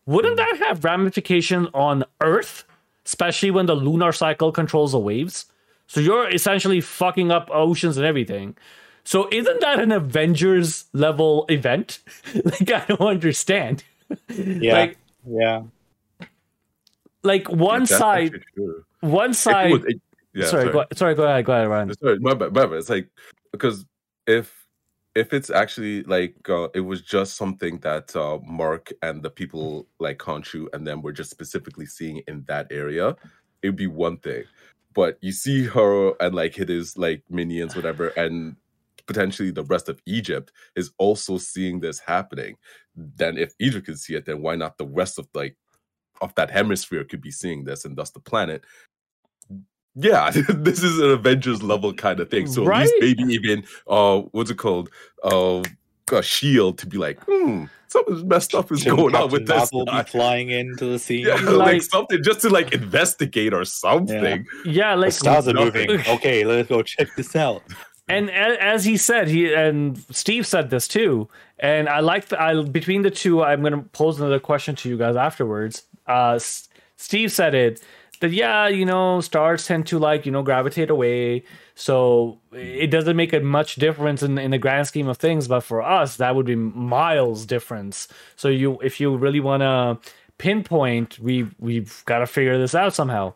[0.05, 2.65] Wouldn't that have ramifications on earth
[3.05, 5.45] especially when the lunar cycle controls the waves?
[5.87, 8.57] So you're essentially fucking up oceans and everything.
[9.05, 11.99] So isn't that an avengers level event?
[12.43, 13.83] Like i don't understand
[14.29, 14.73] Yeah.
[14.73, 14.97] like
[15.29, 15.63] yeah.
[17.23, 18.41] like one that's side
[19.01, 20.01] one If it side was- it-
[20.33, 21.93] yeah, sorry, Go, sorry go ahead go ahead Ryan.
[21.95, 22.73] Sorry, my bad, my bad.
[22.73, 23.09] It's like
[23.51, 23.85] because
[24.27, 24.53] if
[25.15, 29.87] if it's actually like uh, it was just something that uh, Mark and the people
[29.99, 33.15] like Khonshu and them were just specifically seeing in that area,
[33.63, 34.43] it'd be one thing.
[34.93, 38.57] But you see her and like his like minions, whatever, and
[39.07, 42.55] potentially the rest of Egypt is also seeing this happening.
[42.95, 45.55] Then if Egypt can see it, then why not the rest of like
[46.21, 48.63] of that hemisphere could be seeing this and thus the planet
[49.99, 52.45] yeah, this is an Avengers level kind of thing.
[52.45, 53.01] So at least Right.
[53.17, 54.89] maybe even uh what's it called?
[55.23, 55.63] Uh
[56.13, 59.73] a shield to be like, hmm, something messed up is going on with Captain this.
[59.73, 60.03] Marvel guy.
[60.03, 61.25] be flying into the scene.
[61.27, 64.45] Yeah, like, Like- something just to like investigate or something.
[64.65, 65.89] yeah The like stars are moving.
[66.07, 67.61] Okay, let's go check this out.
[68.07, 71.27] And as he said he and steve said this too.
[71.59, 74.97] And i like I, between the two i'm going to pose another question to you
[74.97, 75.83] guys afterwards.
[76.07, 76.67] Uh S-
[76.97, 77.81] steve said it
[78.19, 81.43] that yeah you know stars tend to like you know gravitate away.
[81.75, 85.61] So it doesn't make a much difference in, in the grand scheme of things but
[85.61, 88.07] for us that would be miles difference.
[88.35, 92.93] So you if you really want to pinpoint we we've got to figure this out
[92.93, 93.33] somehow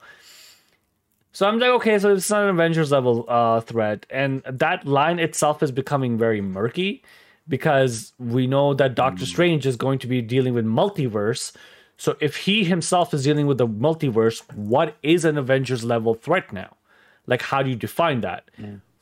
[1.32, 5.20] so I'm like, okay, so it's not an Avengers level uh, threat, and that line
[5.20, 7.04] itself is becoming very murky
[7.48, 11.54] because we know that Doctor Strange is going to be dealing with multiverse.
[11.98, 16.52] So if he himself is dealing with the multiverse, what is an Avengers level threat
[16.52, 16.76] now?
[17.28, 18.50] Like, how do you define that?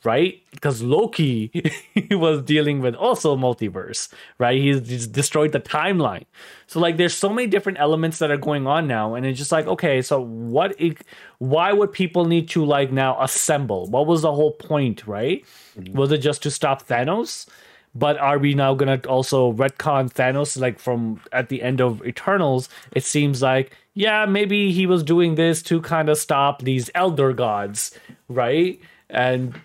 [0.02, 0.42] Right?
[0.52, 1.50] Because Loki
[1.94, 4.08] he was dealing with also multiverse,
[4.38, 4.58] right?
[4.58, 6.24] He's, he's destroyed the timeline.
[6.66, 9.52] So like, there's so many different elements that are going on now, and it's just
[9.52, 10.74] like, okay, so what?
[10.80, 10.96] i-
[11.38, 13.86] why would people need to like now assemble?
[13.88, 15.44] What was the whole point, right?
[15.78, 15.96] Mm-hmm.
[15.98, 17.46] Was it just to stop Thanos?
[17.94, 22.68] But are we now gonna also retcon Thanos like from at the end of Eternals?
[22.92, 27.32] It seems like yeah, maybe he was doing this to kind of stop these elder
[27.32, 28.80] gods, right?
[29.08, 29.60] And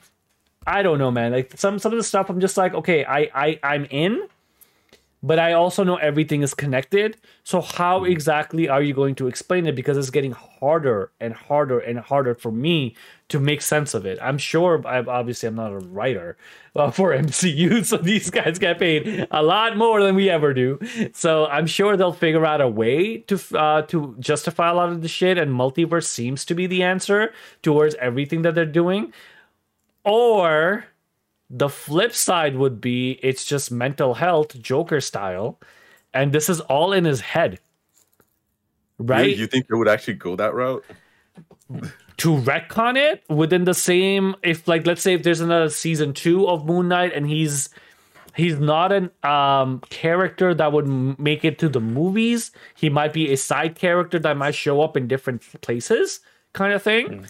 [0.67, 1.31] I don't know, man.
[1.31, 4.27] Like some some of the stuff, I'm just like, okay, I I I'm in,
[5.21, 7.17] but I also know everything is connected.
[7.43, 9.75] So how exactly are you going to explain it?
[9.75, 12.95] Because it's getting harder and harder and harder for me
[13.29, 14.19] to make sense of it.
[14.21, 14.81] I'm sure.
[14.87, 16.37] I obviously I'm not a writer
[16.75, 20.79] uh, for MCU, so these guys get paid a lot more than we ever do.
[21.13, 25.01] So I'm sure they'll figure out a way to uh, to justify a lot of
[25.01, 25.37] the shit.
[25.37, 29.13] And multiverse seems to be the answer towards everything that they're doing.
[30.05, 30.85] Or
[31.49, 35.59] the flip side would be it's just mental health, Joker style,
[36.13, 37.59] and this is all in his head.
[38.97, 39.31] Right?
[39.31, 40.85] You, you think it would actually go that route?
[42.17, 46.47] to retcon it within the same if like let's say if there's another season two
[46.47, 47.69] of Moon Knight and he's
[48.35, 50.87] he's not an um character that would
[51.19, 54.95] make it to the movies he might be a side character that might show up
[54.95, 56.21] in different places
[56.53, 57.25] kind of thing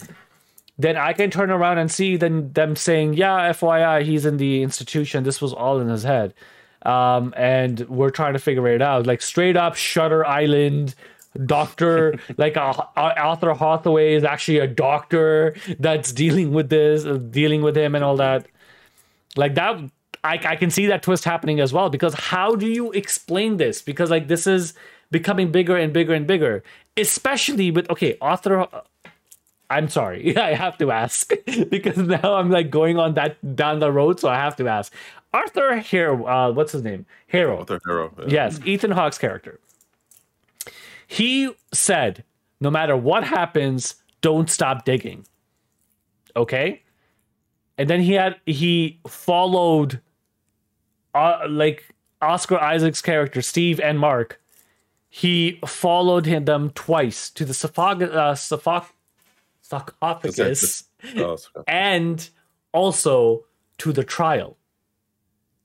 [0.78, 4.62] then i can turn around and see then them saying yeah fyi he's in the
[4.62, 5.24] institution.
[5.24, 6.34] This was all in his head.
[6.82, 9.06] Um and we're trying to figure it out.
[9.06, 10.94] Like straight up shutter island
[11.44, 17.62] doctor like uh, arthur hathaway is actually a doctor that's dealing with this uh, dealing
[17.62, 18.46] with him and all that.
[19.36, 19.78] Like that
[20.24, 23.82] I, I can see that twist happening as well because how do you explain this?
[23.82, 24.74] Because like this is
[25.10, 26.64] becoming bigger and bigger and bigger
[26.96, 28.66] especially with okay arthur
[29.70, 31.32] i'm sorry i have to ask
[31.68, 34.92] because now i'm like going on that down the road so i have to ask
[35.34, 38.12] arthur hero uh what's his name hero Arthur Harrow.
[38.20, 38.26] yeah.
[38.28, 39.60] Yes, Ethan Hawke's character.
[41.06, 42.24] He said,
[42.60, 45.26] no matter what happens, don't stop digging.
[46.34, 46.82] Okay?
[47.78, 50.00] And then he had he followed
[51.14, 54.40] uh, like Oscar Isaac's character, Steve and Mark.
[55.08, 58.34] He followed him them twice to the sarcoph- uh,
[59.70, 60.84] sarcophagus
[61.16, 61.36] Oh,
[61.68, 62.28] and
[62.72, 63.44] also
[63.78, 64.56] to the trial.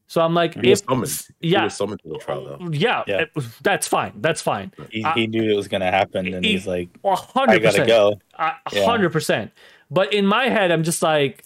[0.08, 1.28] So I'm like, He was if summoned.
[1.40, 1.64] He yeah.
[1.64, 2.70] was summoned to the trial, though.
[2.72, 3.22] yeah, Yeah.
[3.22, 3.32] it-
[3.64, 4.12] that's fine.
[4.18, 4.74] That's fine.
[4.90, 7.80] He, he knew it was gonna happen, and he- he's like, A "I hundred gotta
[7.86, 7.88] percent.
[7.88, 8.86] go." A Yeah.
[8.86, 9.52] hundred percent.
[9.90, 11.46] But in my head, I'm just like,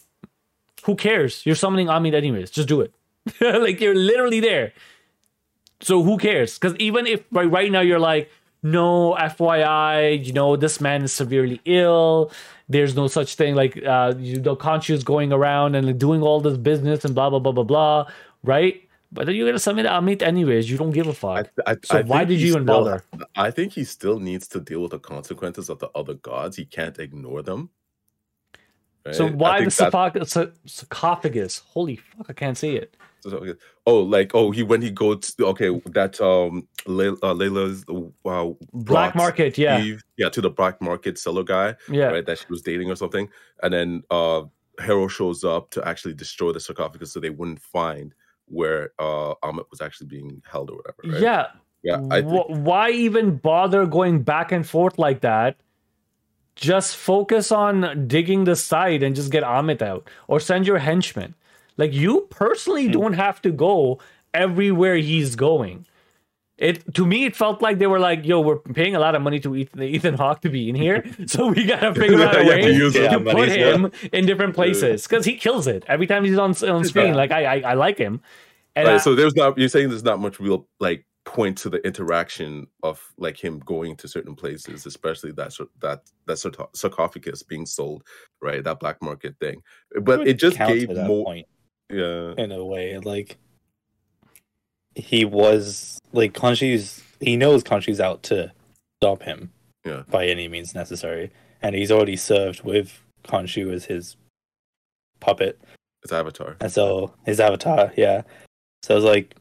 [0.85, 1.45] who cares?
[1.45, 2.49] You're summoning Ammit anyways.
[2.51, 2.93] Just do it.
[3.41, 4.73] like you're literally there.
[5.81, 6.57] So who cares?
[6.57, 8.31] Because even if right, right now you're like,
[8.65, 12.31] no, FYI, you know, this man is severely ill.
[12.67, 14.57] There's no such thing like uh you know
[14.89, 18.07] is going around and doing all this business and blah blah blah blah blah,
[18.43, 18.81] right?
[19.11, 20.67] But then you're gonna summon Ammit anyways.
[20.67, 21.47] You don't give a fuck.
[21.67, 23.03] I, I, So I why did you even still- bother?
[23.35, 26.57] I think he still needs to deal with the consequences of the other gods.
[26.57, 27.69] He can't ignore them.
[29.11, 29.33] So right?
[29.33, 31.61] I why the sarcophagus, sarcophagus?
[31.67, 32.97] Holy fuck, I can't see it.
[33.87, 37.83] Oh, like oh, he when he goes okay that um Le- uh, Layla's
[38.25, 42.05] uh, Black market, yeah, Eve, yeah to the black market seller guy yeah.
[42.05, 43.29] right that she was dating or something,
[43.63, 44.43] and then uh
[44.79, 48.13] Harrow shows up to actually destroy the sarcophagus so they wouldn't find
[48.47, 51.13] where uh Ammit was actually being held or whatever.
[51.13, 51.21] Right?
[51.21, 51.47] Yeah.
[51.83, 52.01] yeah.
[52.11, 55.57] I think, why even bother going back and forth like that?
[56.55, 61.35] Just focus on digging the site and just get Ammit out or send your henchmen.
[61.77, 62.25] Like you Hmm.
[62.29, 63.99] personally don't have to go
[64.33, 65.85] everywhere he's going.
[66.57, 69.21] It to me it felt like they were like, "Yo, we're paying a lot of
[69.21, 72.45] money to Ethan, Ethan Hawke to be in here, so we gotta figure out a
[72.45, 73.01] way to use to.
[73.03, 76.85] Yeah, put him in different places because he kills it every time he's on on
[76.85, 77.07] screen.
[77.07, 77.15] Yeah.
[77.15, 78.21] Like I, I I like him,
[78.77, 81.69] and right, I- so there's not you're saying there's not much real like point to
[81.69, 87.43] the interaction of like him going to certain places, especially that that that sarco- sarcophagus
[87.43, 88.03] being sold,
[88.41, 88.63] right?
[88.63, 89.61] That black market thing,
[90.03, 91.25] but it just gave more.
[91.25, 91.47] point
[91.89, 92.97] Yeah, in a way.
[92.99, 93.37] Like
[94.95, 97.03] he was like Khonshu's.
[97.19, 98.51] He knows Khonshu's out to
[98.99, 99.51] stop him.
[99.85, 100.03] Yeah.
[100.09, 104.17] By any means necessary, and he's already served with Khonshu as his
[105.19, 105.59] puppet,
[106.03, 106.55] it's Avatar.
[106.59, 107.91] and so his avatar.
[107.95, 108.23] Yeah.
[108.83, 109.35] So it's like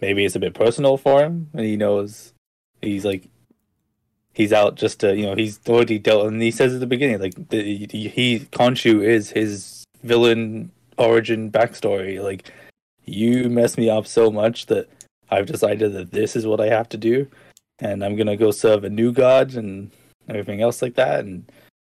[0.00, 2.32] maybe it's a bit personal for him, and he knows
[2.82, 3.28] he's like
[4.32, 7.20] he's out just to you know he's already dealt, and he says at the beginning
[7.20, 10.70] like the, he, he Khonshu is his villain
[11.00, 12.22] origin backstory.
[12.22, 12.52] Like
[13.04, 14.88] you messed me up so much that
[15.30, 17.26] I've decided that this is what I have to do,
[17.80, 19.90] and I'm gonna go serve a new god and
[20.28, 21.20] everything else like that.
[21.24, 21.50] And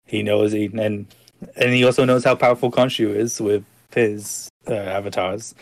[0.06, 1.08] he knows he and
[1.56, 3.63] and he also knows how powerful Khonshu is with
[3.94, 5.54] his uh, avatars.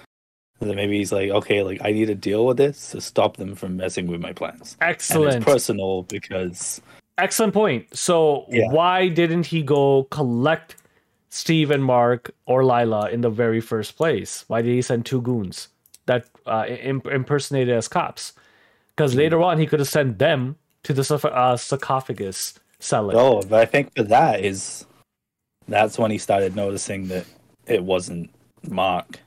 [0.60, 3.38] So that maybe he's like, okay, like I need to deal with this to stop
[3.38, 4.78] them from messing with my plans.
[4.80, 5.38] Excellent.
[5.38, 6.82] it's personal because
[7.18, 7.86] Excellent point.
[7.98, 8.70] So Yeah.
[8.70, 10.76] why didn't he go collect
[11.32, 14.44] Steve and Mark or Layla in the very first place?
[14.48, 15.70] Why did he send two goons
[16.06, 18.34] that uh, imp- impersonated as cops?
[18.90, 23.16] Because later on he could have sent them to the uh, sarcophagus cellar.
[23.16, 24.86] Oh, but I think for that is
[25.68, 27.26] that's when he started noticing that
[27.66, 28.30] it wasn't
[28.68, 29.20] Mark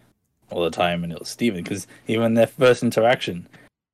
[0.51, 1.65] all the time and it was Steven.
[1.65, 3.49] Because even their first interaction,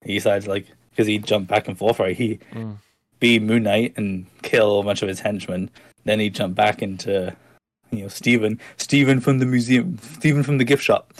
[0.04, 2.16] he decided like because he jumped back and forth, right?
[2.16, 2.78] He Mm.
[3.20, 5.70] be Moon Knight and kill a bunch of his henchmen.
[6.04, 7.36] Then he jumped back into
[7.90, 11.12] you know Steven, Steven from the museum, Steven from the gift shop.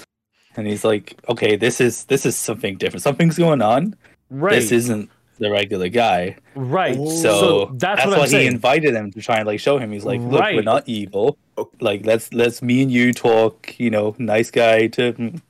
[0.56, 3.02] And he's like, okay, this is this is something different.
[3.02, 3.94] Something's going on.
[4.30, 6.36] right, This isn't the regular guy.
[6.54, 6.96] right.
[6.98, 7.08] Oh.
[7.08, 9.90] So, that's, that's, what why I'm he invited him to try and like show him.
[9.90, 11.38] He's like, look, we're not evil.
[11.56, 11.70] Oh.
[11.80, 13.78] Like let's let's me and you talk.
[13.78, 15.40] You know, nice guy to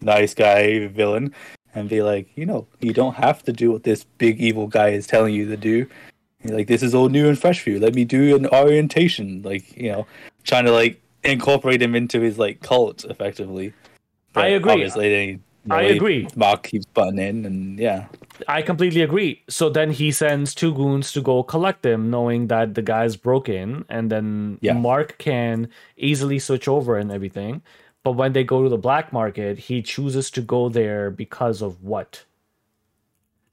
[0.00, 1.34] nice guy villain,
[1.74, 4.88] and be like, you know, you don't have to do what this big evil guy
[4.88, 5.86] is telling you to do.
[6.44, 7.80] Like, this is all new and fresh for you.
[7.80, 9.42] Let me do an orientation.
[9.42, 10.06] Like, you know,
[10.46, 13.72] trying to like incorporate him into his like cult effectively.
[14.34, 14.72] I agree.
[14.72, 16.28] Obviously, they, you know, I they- agree.
[16.36, 18.06] Mark keeps butting in, and yeah,
[18.46, 19.42] I completely agree.
[19.48, 23.84] So then he sends two goons to go collect them, knowing that the guy's broken,
[23.88, 24.74] and then Yeah.
[24.74, 27.62] Mark can easily switch over and everything.
[28.04, 31.82] But when they go to the black market, he chooses to go there because of
[31.82, 32.24] what?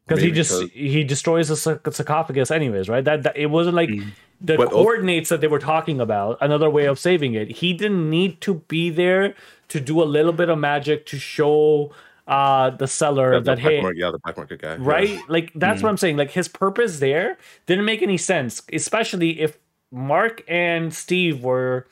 [0.06, 3.04] Because he just because- he destroys the sarcophagus, anyways, right?
[3.06, 4.12] That, that it wasn't like Mm.
[4.44, 6.38] The But also- coordinates that they were talking about.
[6.42, 7.50] Another way of saving it.
[7.58, 9.36] He didn't need to be there
[9.70, 11.92] to do a little bit of magic to show
[12.28, 14.70] uh the seller Yeah, that black hey market, yeah, the black market guy.
[14.76, 14.78] yeah.
[14.80, 19.42] right like that's what i'm saying like his purpose there didn't make any sense especially
[19.42, 19.58] if
[19.92, 21.86] mark and steve were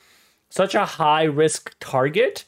[0.49, 2.45] such a high risk target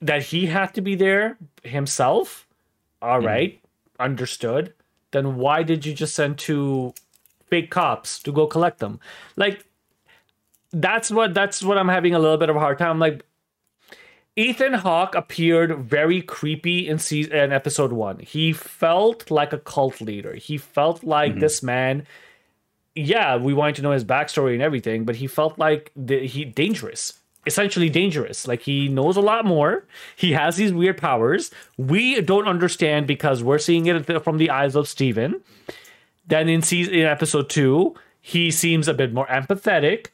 [0.00, 2.46] that he had to be there himself
[3.02, 3.60] all right
[3.98, 4.72] understood
[5.10, 6.94] then why did you just send two
[7.50, 8.98] fake cops to go collect them
[9.36, 9.64] like
[10.72, 13.24] that's what that's what i'm having a little bit of a hard time like
[14.36, 18.20] Ethan Hawke appeared very creepy in season in episode one.
[18.20, 20.34] He felt like a cult leader.
[20.34, 21.40] He felt like mm-hmm.
[21.40, 22.06] this man.
[22.94, 26.44] Yeah, we wanted to know his backstory and everything, but he felt like the, he
[26.44, 28.48] dangerous, essentially dangerous.
[28.48, 29.84] Like he knows a lot more.
[30.16, 31.50] He has these weird powers.
[31.76, 35.40] We don't understand because we're seeing it from the eyes of Steven.
[36.30, 40.06] Then in season in episode two, he seems a bit more empathetic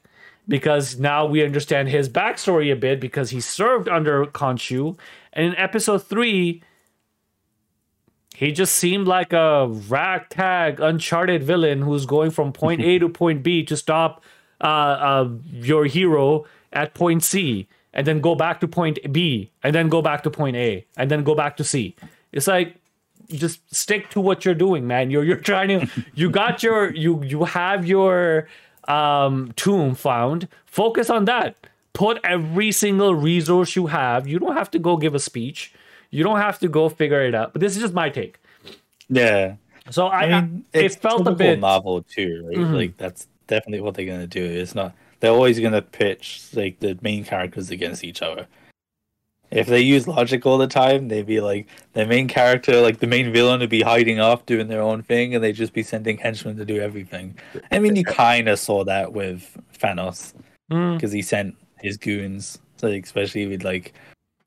[0.49, 4.99] because now we understand his backstory a bit because he served under Khonshu.
[5.35, 6.63] And in episode three,
[8.35, 13.43] he just seemed like a ragtag, uncharted villain who's going from point A to point
[13.43, 14.25] B to stop
[14.61, 19.75] uh, uh, your hero at point C, and then go back to point B, and
[19.75, 21.95] then go back to point A, and then go back to C.
[22.33, 22.77] It's like
[23.29, 25.11] just stick to what you're doing, man.
[25.11, 28.49] You're you're trying to you got your you you have your
[28.89, 30.49] um tomb found.
[30.67, 31.57] Focus on that.
[31.93, 34.27] Put every single resource you have.
[34.29, 35.73] You don't have to go give a speech.
[36.11, 37.53] You don't have to go figure it out.
[37.53, 38.39] But this is just my take.
[39.09, 39.57] yeah.
[39.91, 42.57] So I, I mean, it it's felt a bit novel too, right?
[42.59, 42.75] Mhm.
[42.75, 44.43] Like that's definitely what they're gonna do.
[44.45, 48.47] It's not they're always gonna pitch like the main characters against each other.
[49.57, 53.07] If they use logic all the time, they'd be like the main character, like the
[53.07, 56.19] main villain, would be hiding off doing their own thing, and they'd just be sending
[56.19, 57.37] henchmen to do everything.
[57.73, 60.35] I mean, you kind of saw that with Thanos
[60.71, 63.95] Mm, because he sent his goons, so like, especially with like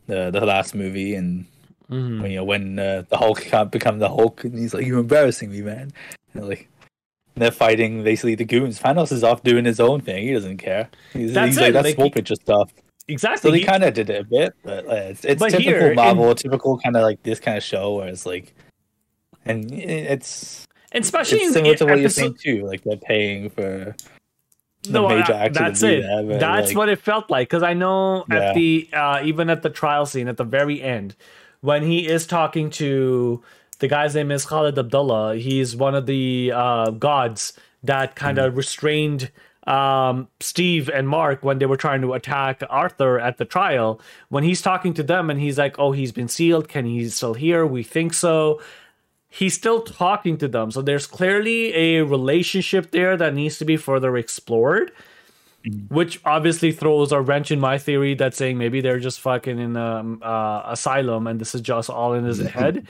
[0.08, 1.46] the the last movie and
[1.90, 2.22] mhm.
[2.22, 5.00] when, you know, when uh, the Hulk can't become the Hulk, and he's like, "You're
[5.00, 5.94] embarrassing me, man."
[6.34, 6.68] And, like
[7.36, 8.80] they're fighting basically the goons.
[8.82, 10.28] Thanos is off doing his own thing.
[10.28, 10.90] He doesn't care.
[11.14, 12.70] He's, That's he's it, like, that's like, small he- picture stuff.
[13.10, 13.50] Exactly.
[13.50, 15.72] So they He- kind of did it a bit, but uh, it's, it's But typical
[15.74, 18.54] here, in- Marvel, typical kind of like this kind of show where it's like,
[19.46, 22.66] and it's and especially it's in similar to what you're episode- saying too.
[22.68, 23.96] Like they're paying for
[24.84, 26.02] the No, major actor to that's it.
[26.04, 28.36] that, that's like- what it felt like because I know Yeah.
[28.50, 31.16] at the uh, even at the trial scene at the very end
[31.62, 33.44] when he is talking to
[33.80, 35.40] the guy's name is Khalid Abdalla.
[35.40, 37.54] He's one of the uh, gods
[37.84, 38.58] that kind of Mm-hmm.
[38.58, 39.32] restrained
[39.68, 44.00] um, Steve and Mark when they were trying to attack Arthur at the trial.
[44.30, 46.68] When he's talking to them and he's like, "Oh, he's been sealed.
[46.70, 47.66] Can he still hear?
[47.66, 48.62] We think so."
[49.32, 50.72] he's still talking to them.
[50.72, 54.92] So there's clearly a relationship there that needs to be further explored.
[55.68, 55.92] Mhm.
[55.92, 59.76] which obviously throws a wrench in my theory that saying maybe they're just fucking in
[59.76, 62.88] um uh, asylum and this is just all in his head,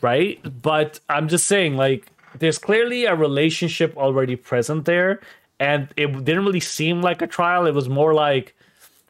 [0.00, 0.40] right?
[0.62, 2.06] But I'm just saying, like,
[2.38, 5.20] there's clearly a relationship already present there,
[5.60, 7.66] and it didn't really seem like a trial.
[7.66, 8.54] It was more like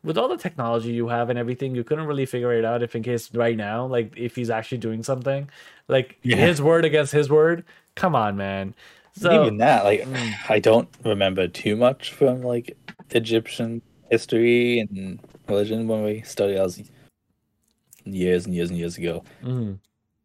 [0.05, 2.95] with all the technology you have and everything, you couldn't really figure it out if
[2.95, 5.49] in case right now, like if he's actually doing something.
[5.89, 6.37] Like Yeah.
[6.37, 7.65] his word against his word.
[7.97, 8.75] Come on, man.
[9.13, 10.35] So Even that, like, Mm.
[10.49, 12.77] I don't remember too much from like
[13.11, 15.19] Egyptian history and
[15.49, 16.59] religion when we studied.
[16.61, 16.81] Was
[18.05, 19.25] years and years and years ago.
[19.43, 19.79] mhm.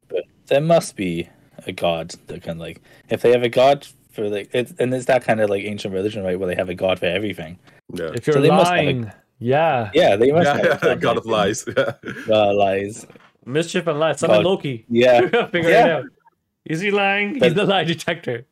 [0.07, 1.27] But there must be
[1.65, 5.05] a god that can like, if they have a god for like, it's and it's
[5.05, 7.59] that kind of like ancient religion, right, where they have a god for everything.
[7.93, 8.11] Yeah.
[8.13, 9.89] if you're So they must have a- lying, yeah.
[9.93, 11.65] Yeah, they must Yeah, have a yeah, God of lies.
[11.75, 11.93] Yeah.
[12.27, 13.05] God lies.
[13.45, 14.19] Mischief and lies.
[14.19, 14.45] Summon God.
[14.45, 14.85] Loki.
[14.89, 16.05] Yeah, Figure it out.
[16.65, 17.35] Is he lying?
[17.41, 18.45] He's the lie detector.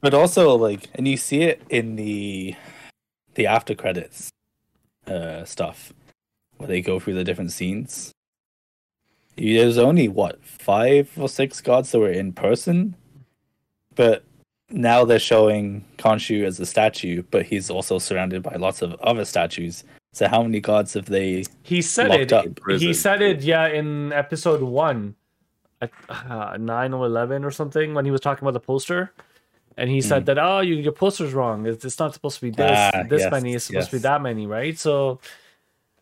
[0.00, 2.56] but also like, and you see it in the
[3.34, 4.30] the after credits
[5.06, 5.92] uh stuff
[6.56, 8.10] where they go through the different scenes.
[9.36, 12.96] There's only what five or six gods that were in person,
[13.94, 14.24] but
[14.70, 19.24] now they're showing Khonshu as a statue, but he's also surrounded by lots of other
[19.24, 19.84] statues.
[20.12, 21.44] So how many gods have they?
[21.62, 22.32] He said Locked it.
[22.32, 22.46] up.
[22.78, 25.14] He said it, yeah, in episode one,
[25.80, 29.12] at uh, nine or eleven or something, when he was talking about the poster,
[29.76, 31.66] and he said that oh, you, your poster's wrong.
[31.66, 32.70] It's, it's not supposed to be this.
[32.94, 33.54] Ah, this yes, many.
[33.54, 34.76] It's supposed to be that many, right?
[34.78, 35.20] So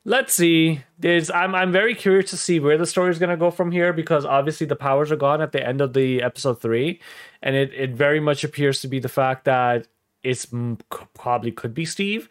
[0.04, 0.80] let's see.
[0.98, 3.92] There's I'm I'm very curious to see where the story is gonna go from here
[3.92, 7.00] because obviously the powers are gone at the end of the episode three,
[7.43, 9.89] and it it very much appears to be the fact that
[10.22, 10.76] it's c-
[11.14, 12.28] probably could be Steve,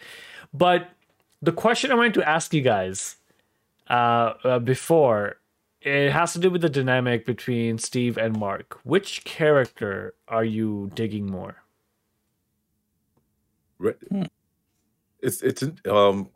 [0.54, 0.90] but
[1.42, 3.18] the question I wanted to ask you guys
[3.90, 5.38] uh, uh, before
[5.82, 8.80] it has to do with the dynamic between Steve and Mark.
[8.84, 11.58] Which character are you digging more?
[13.78, 13.98] Right.
[14.10, 14.24] Hmm.
[15.22, 16.30] It's it's um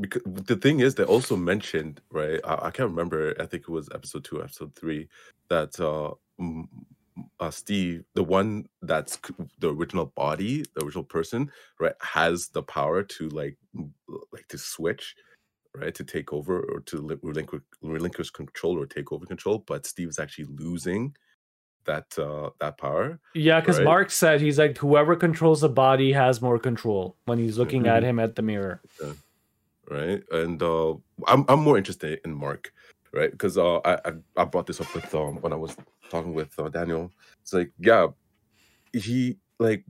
[0.00, 2.40] because the thing is they also mentioned right.
[2.44, 3.34] I, I can't remember.
[3.40, 5.08] I think it was episode two, episode three,
[5.48, 6.68] that uh, m-
[7.40, 9.18] uh Steve, the one that's
[9.58, 11.50] the original body, the original person,
[11.80, 13.56] right, has the power to like
[14.32, 15.14] like to switch.
[15.74, 19.86] Right to take over or to li- relinquish, relinquish control or take over control, but
[19.86, 21.16] Steve is actually losing
[21.86, 23.18] that uh that power.
[23.34, 23.84] Yeah, because Right.
[23.86, 28.02] Mark said he's like whoever controls the body has more control when he's looking at
[28.02, 28.06] Mhm.
[28.06, 28.82] him at the mirror.
[29.90, 30.22] right?
[30.30, 30.94] And uh,
[31.26, 32.72] I'm I'm more interested in Mark,
[33.14, 33.30] right?
[33.32, 35.76] Because uh, I, I I brought this up with um when I was
[36.10, 37.10] talking with uh, Daniel.
[37.42, 38.08] It's like yeah,
[38.92, 39.84] he like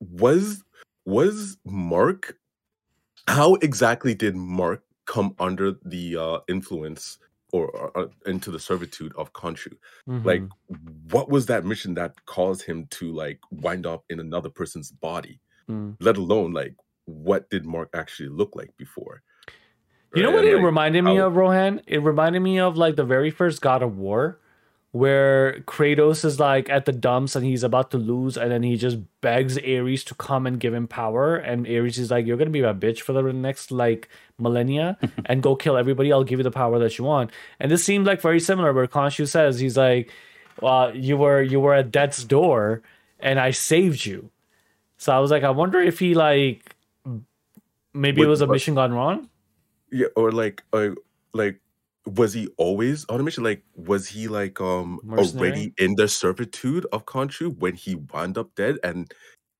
[0.00, 0.64] was
[1.06, 2.36] was Mark.
[3.28, 7.18] How exactly did Mark come under the uh, influence
[7.52, 9.72] or, or uh, into the servitude of Khonshu?
[10.24, 11.12] Like, Mhm.
[11.12, 15.40] what was that mission that caused him to like wind up in another person's body?
[15.70, 15.96] Mm.
[16.00, 16.76] Let alone like
[17.06, 19.22] what did Mark actually look like before?
[20.14, 21.82] You know what it like, reminded me how- of, Rohan?
[21.86, 24.38] It reminded me of like the very first God of War,
[24.92, 28.76] where Kratos is like at the dumps and he's about to lose, and then he
[28.76, 32.48] just begs Ares to come and give him power, and Ares is like, "You're gonna
[32.50, 34.96] be my bitch for the next like millennia,
[35.26, 36.10] and go kill everybody.
[36.10, 37.30] I'll give you the power that you want."
[37.60, 40.10] And this seemed like very similar, where Khonshu says he's like,
[40.62, 42.80] "Well, you were you were at death's door,
[43.20, 44.30] and I saved you."
[44.96, 46.74] So I was like, I wonder if he like
[47.92, 49.28] maybe it was a what- mission gone wrong.
[49.90, 50.90] Yeah or like uh,
[51.34, 51.60] like
[52.06, 55.48] was he always on a mission like was he like um Mercenary?
[55.48, 59.12] already in the servitude of Khonshu when he wound up dead and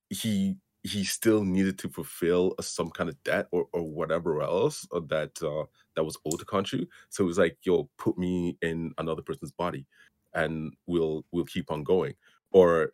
[0.09, 4.87] he he still needed to fulfill a, some kind of debt or, or whatever else
[4.93, 5.65] uh, that uh
[5.95, 6.87] that was owed to Khonshu?
[7.09, 9.85] So it was like yo put me in another person's body
[10.33, 12.15] and we'll we'll keep on going.
[12.51, 12.91] Or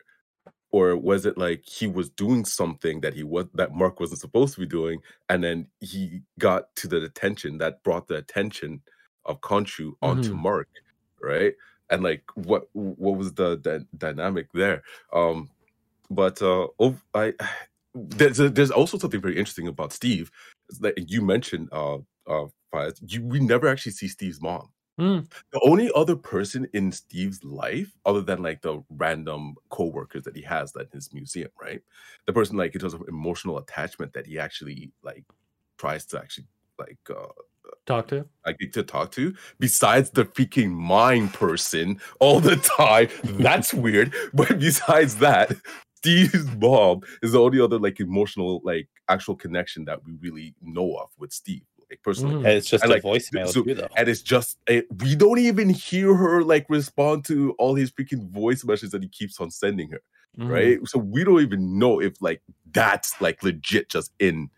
[0.72, 4.54] or was it like he was doing something that he was that Mark wasn't supposed
[4.54, 8.82] to be doing, and then he got to the attention that brought the attention
[9.24, 10.42] of Khonshu onto Mhm.
[10.42, 10.68] Mark,
[11.20, 11.54] right?
[11.90, 14.82] And like what what was the, the dynamic there?
[15.12, 15.50] Um,
[16.10, 17.34] but uh, ov- I
[17.94, 20.30] there's a, there's also something very interesting about Steve
[20.80, 22.46] that you mentioned uh uh
[23.06, 25.20] you we never actually see Steve's mom Hmm.
[25.52, 30.42] the only other person in Steve's life, other than like the random co-workers that he
[30.42, 31.82] has at his museum, right?
[32.26, 35.24] The person like in terms of emotional attachment that he actually like
[35.78, 36.46] tries to actually
[36.78, 37.26] like uh
[37.84, 38.24] Talk to.
[38.44, 43.08] like to talk to, besides the freaking mind person all the time.
[43.24, 44.14] That's weird.
[44.32, 45.52] But besides that,
[45.96, 50.94] Steve's mom is the only other like emotional, like actual connection that we really know
[50.96, 52.38] of with Steve, like personally Mhm.
[52.38, 53.88] And it's just And, a like, voicemail so- too, though.
[53.96, 58.28] and it's just it, we don't even hear her like respond to all his freaking
[58.30, 60.00] voice messages that he keeps on sending her
[60.38, 60.48] Mhm.
[60.50, 64.50] right so we don't even know if like that's like legit just in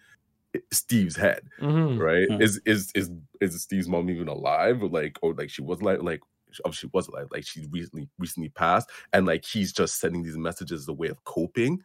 [0.73, 1.99] Steve's head, Mhm.
[2.01, 2.27] right?
[2.29, 2.41] Hmm.
[2.43, 3.11] Is is is
[3.41, 4.83] is Steve's mom even alive?
[4.83, 6.21] Or like, or like she was like like
[6.65, 10.39] oh, she was alive, like she recently recently passed, and like he's just sending these
[10.39, 11.83] messages as a way of coping,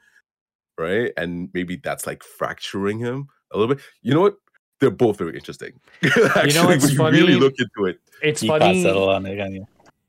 [0.77, 1.11] right?
[1.17, 3.83] And maybe that's like fracturing him a little bit.
[4.01, 4.37] You know what?
[4.83, 5.79] They're both very interesting.
[6.35, 8.83] Actually, what's when you really look into it, It's You funny.
[8.83, 9.65] settle on it, can you?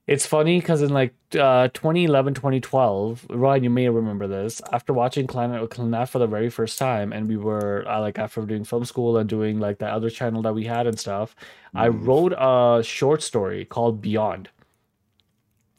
[0.08, 4.60] It's funny because in like uh, 2011, 2012, Rohan, you may remember this.
[4.72, 8.44] After watching Planet Planet for the very first time, and we were uh, like after
[8.44, 11.36] doing film school and doing like the other channel that we had and stuff,
[11.74, 12.04] I Mhm.
[12.06, 14.48] wrote a short story called Beyond.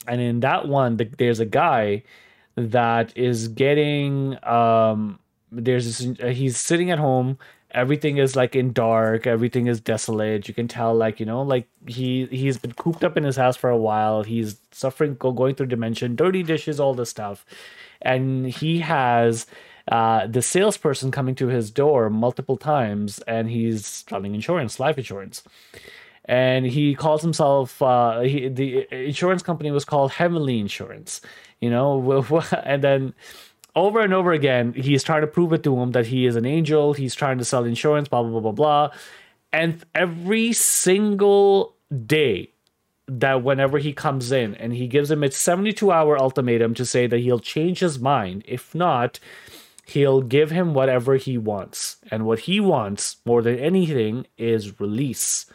[0.08, 2.02] And in that one, the, there's a guy
[2.56, 5.18] that is getting um
[5.52, 7.38] there's this uh, he's sitting at home
[7.76, 10.48] everything is like in dark everything is desolate.
[10.48, 13.56] You can tell like you know like he he's been cooped up in his house
[13.56, 14.22] for a while.
[14.22, 17.44] He's suffering going through dementia dirty dishes all this stuff.
[18.02, 19.46] And he has
[19.92, 25.42] uh, the salesperson coming to his door multiple times and he's selling insurance life insurance.
[26.24, 31.20] And he calls himself uh, he, the insurance company was called heavenly insurance
[31.60, 33.14] you know and then
[33.76, 36.46] over and over again he's trying to prove it to him that he is an
[36.46, 36.94] angel.
[36.94, 38.90] He's trying to sell insurance blah blah blah blah blah.
[39.52, 42.50] And every single day
[43.08, 47.06] that whenever he comes in and he gives him a 72 hour ultimatum to say
[47.06, 48.42] that he'll change his mind.
[48.46, 49.20] If not
[49.86, 51.96] he'll give him whatever he wants.
[52.10, 55.46] And what he wants more than anything is release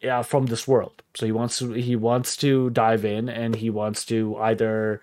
[0.00, 1.02] yeah, from this world.
[1.14, 5.00] So he wants to he wants to dive in and he wants to either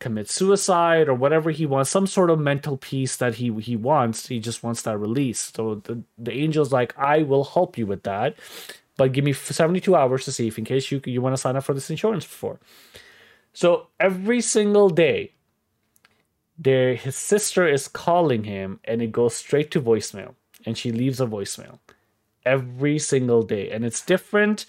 [0.00, 4.26] commit suicide or whatever he wants, some sort of mental peace that he he wants.
[4.26, 5.52] He just wants that release.
[5.54, 8.34] So the the angel's like, I will help you with that,
[8.96, 11.56] but give me 72 hours to see if in case you you want to sign
[11.56, 12.58] up for this insurance before.
[13.52, 15.32] So every single day,
[16.60, 20.34] there his sister is calling him and it goes straight to voicemail
[20.66, 21.78] and she leaves a voicemail
[22.44, 24.66] every single day and it's different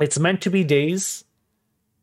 [0.00, 1.24] it's meant to be days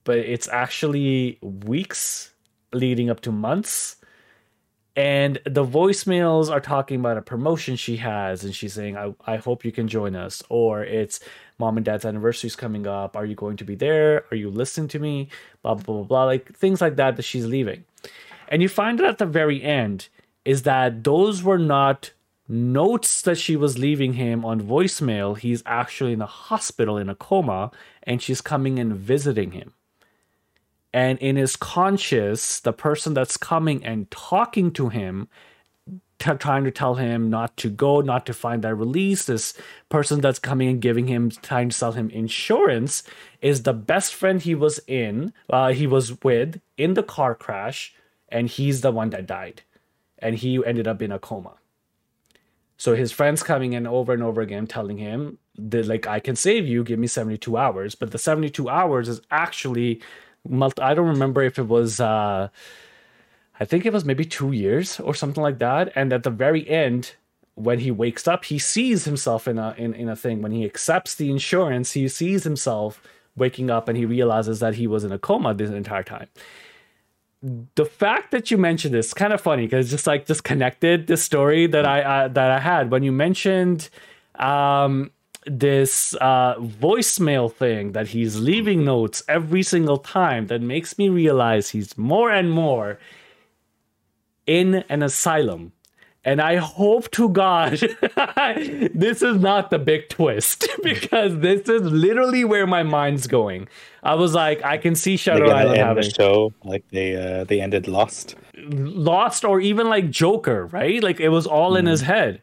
[0.04, 2.34] but it's actually weeks
[2.74, 3.98] leading up to months.
[4.96, 9.38] And the voicemails are talking about a promotion she has and she's saying I, I
[9.38, 10.44] hope you can join us.
[10.50, 11.20] Or it's
[11.58, 13.18] mom and dad's anniversary is coming up.
[13.18, 14.26] Are you going to be there?
[14.30, 15.30] Are you listening to me?
[15.64, 17.86] Blah blah blah blah like things like that that she's leaving.
[18.50, 20.10] And you find out at the very end
[20.46, 22.12] is that those were not
[22.48, 25.36] notes that she was leaving him on voicemail.
[25.36, 27.72] He's actually in a hospital in a coma
[28.04, 29.74] and she's coming and visiting him.
[30.94, 35.28] And in his conscious, the person that's coming and talking to him,
[36.20, 39.56] t- trying to tell him not to go, not to find that release, this
[39.90, 43.02] person that's coming and giving him, trying to sell him insurance,
[43.42, 47.96] is the best friend he was in, uh, he was with in the car crash,
[48.30, 49.64] and he's the one that died.
[50.20, 51.56] And he ended up in a coma.
[52.78, 56.36] So his friends coming in over and over again telling him that like I can
[56.36, 57.96] save you, give me 72 hours.
[57.96, 60.02] But the 72 hours is actually
[60.80, 62.50] I don't remember if it was uh
[63.60, 65.92] I think it was maybe 2 years or something like that.
[65.96, 67.16] And at the very end
[67.56, 70.42] when he wakes up he sees himself in a in, in a thing.
[70.42, 73.02] When he accepts the insurance he sees himself
[73.36, 76.28] waking up and he realizes that he was in a coma this entire time.
[77.76, 80.44] The fact that you mentioned this is kind of funny because it's just like just
[80.44, 82.90] connected this story that I uh, that I had.
[82.90, 83.90] When you mentioned
[84.36, 85.12] um,
[85.46, 91.70] this uh, voicemail thing that he's leaving notes every single time that makes me realize
[91.70, 93.00] he's more and more
[94.46, 95.74] in an asylum.
[96.26, 97.72] And I hope to God
[98.94, 103.68] this is not the big twist because this is literally where my mind's going.
[104.04, 107.60] I was like, I can see Shutter Island having the show like they uh, they
[107.60, 108.36] ended Lost.
[108.56, 112.42] lost or even like joker right like it was all in his head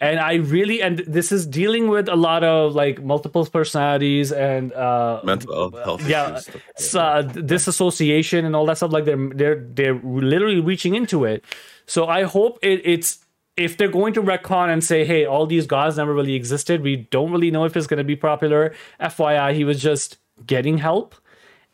[0.00, 4.72] and i really and this is dealing with a lot of like multiple personalities and
[4.74, 7.00] uh mental health yeah issues, stuff like s- that.
[7.00, 11.44] uh, disassociation and all that stuff like they're they're they're literally reaching into it.
[11.86, 13.24] So i hope it, it's
[13.56, 16.82] if they're going to retcon and say hey all these gods never really existed.
[16.82, 18.74] We don't really know if it's going to be popular.
[19.00, 21.14] Fyi he was just getting help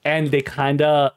[0.04, 1.10] and they kind of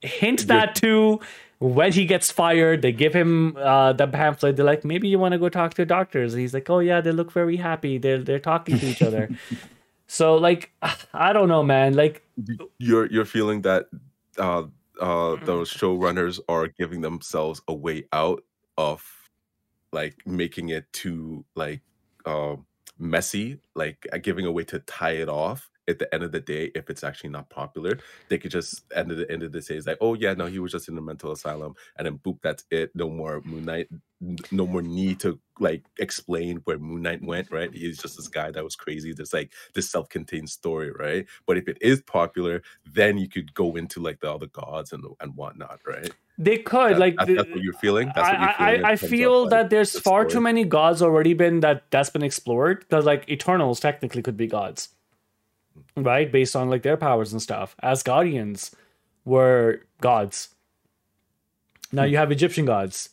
[0.00, 1.20] hint that to
[1.58, 4.56] when he gets fired they give him uh, the pamphlet.
[4.56, 6.34] They're like maybe you want to go talk to doctors.
[6.34, 7.98] And he's like oh yeah they look very happy.
[7.98, 9.30] They're they're talking to each other.
[10.08, 10.70] So like
[11.12, 11.94] i don't know man.
[11.94, 12.22] Like
[12.78, 13.86] you're you're feeling that
[14.38, 14.62] uh
[15.00, 18.44] uh those showrunners are giving themselves a way out
[18.78, 19.04] of
[19.92, 21.80] like making it too like
[22.24, 22.56] uh,
[22.98, 26.40] messy like uh, giving a way to tie it off at the end of the
[26.40, 29.60] day, if it's actually not popular, they could just end of the end of the
[29.60, 32.18] day is like, oh yeah, no, he was just in a mental asylum, and then
[32.18, 32.90] boop, that's it.
[32.94, 33.88] No more Moon Knight.
[34.50, 37.50] No more need to like explain where Moon Knight went.
[37.50, 37.72] Right?
[37.72, 39.12] He's just this guy that was crazy.
[39.12, 41.26] This like this self-contained story, right?
[41.46, 45.04] But if it is popular, then you could go into like the other gods and
[45.20, 46.10] and whatnot, right?
[46.38, 48.10] They could That- like that- the- that's what you're feeling.
[48.14, 50.24] That's what I, you're feeling in I, I of, feel like, that there's the far
[50.24, 52.80] too many gods already been that that's been explored.
[52.80, 54.88] Because like Eternals technically could be gods,
[55.96, 56.30] right?
[56.30, 57.76] Based on like their powers and stuff.
[57.82, 58.74] Asgardians
[59.24, 60.54] were gods.
[61.92, 62.10] Now Hmm.
[62.10, 63.10] you have Egyptian gods.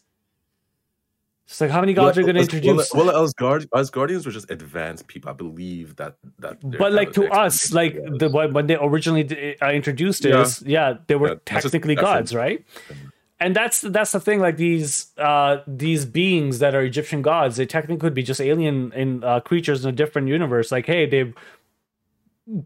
[1.46, 2.94] It's like how many gods well, are going to introduce?
[2.94, 5.30] Well, well Asgard, Asgardians were just advanced people.
[5.30, 6.58] I believe that that.
[6.80, 10.48] but like to us, like the when when they originally uh, introduced Yeah.
[10.66, 12.66] yeah, they were Yeah, just technically gods, right?
[13.40, 14.40] And that's that's the thing.
[14.40, 18.94] Like these uh these beings that are Egyptian gods, they technically could be just alien
[18.94, 20.72] in uh, creatures in a different universe.
[20.72, 21.34] Like, hey, they're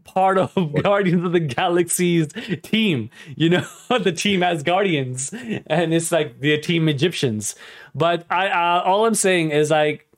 [0.04, 2.28] part of Guardians of the Galaxy's
[2.62, 3.10] team.
[3.36, 5.32] You know, the team as Guardians,
[5.66, 7.54] and it's like the team Egyptians.
[7.94, 10.08] But I uh, all I'm saying is like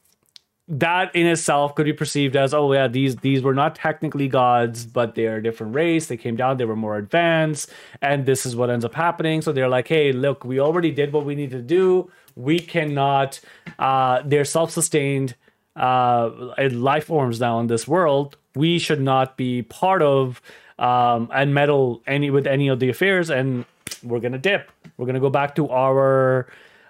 [0.71, 4.87] that in itself could be perceived as oh yeah these these were not technically gods
[4.87, 6.07] but they're a different race.
[6.07, 9.43] They came down they were more advanced and this is what ends up happening.
[9.43, 12.11] So they're like hey look we already did what we need to do.
[12.37, 13.41] We cannot
[13.81, 15.35] uh they're self-sustained
[15.75, 16.31] uh
[16.71, 20.41] life forms now in this world we should not be part of
[20.79, 23.65] um and meddle any with any of the affairs and
[24.03, 26.47] we're gonna dip we're gonna go back to our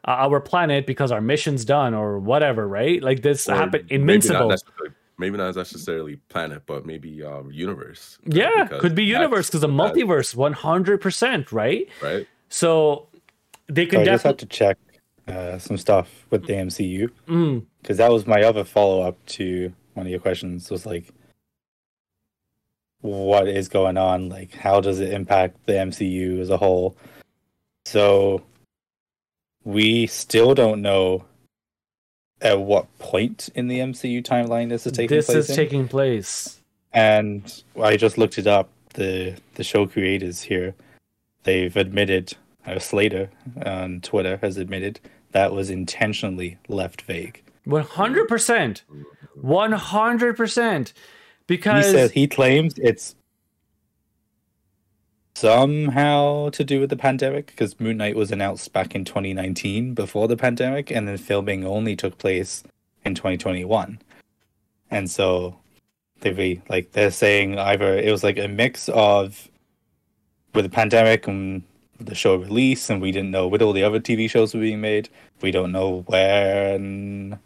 [0.06, 3.02] uh, our planet because our mission's done or whatever, right?
[3.02, 4.48] Like this Or happened maybe not invincible.
[4.48, 8.16] necessarily- Maybe not necessarily planet, but maybe um, universe.
[8.24, 8.36] right?
[8.36, 11.86] Yeah, Because could be universe because the multiverse, one hundred percent, right?
[12.02, 12.26] right?
[12.48, 13.08] So
[13.68, 14.38] they So could I just had definitely.
[14.38, 14.76] to check
[15.28, 19.70] uh, some stuff with the MCU Mm, because that was my other follow up to
[19.92, 20.70] one of your questions.
[20.70, 21.04] Was like,
[23.00, 24.28] what is going on?
[24.28, 26.96] Like, how does it impact the MCU as a whole?
[27.84, 28.42] So,
[29.64, 31.24] we still don't know
[32.40, 35.36] at what point in the MCU timeline this is taking this place.
[35.36, 35.56] is in.
[35.56, 36.60] taking place.
[36.92, 38.70] And I just looked it up.
[38.94, 40.74] The the show creators here,
[41.44, 42.34] they've admitted,
[42.66, 43.30] uh, Slater
[43.64, 44.98] on Twitter has admitted
[45.30, 47.42] that was intentionally left vague.
[47.64, 48.82] One hundred percent,
[49.34, 50.92] one hundred percent,
[51.86, 53.14] He says he claims it's
[55.34, 60.28] somehow to do with the pandemic because Moon Knight was announced back in 2019 before
[60.28, 62.62] the pandemic, and then filming only took place
[63.04, 63.98] in 2021.
[64.90, 65.56] And so
[66.20, 69.48] they like they're saying either it was like a mix of
[70.54, 71.62] with the pandemic and
[71.98, 74.80] the show release, and we didn't know with all the other TV shows were being
[74.80, 75.08] made,
[75.42, 77.38] we don't know when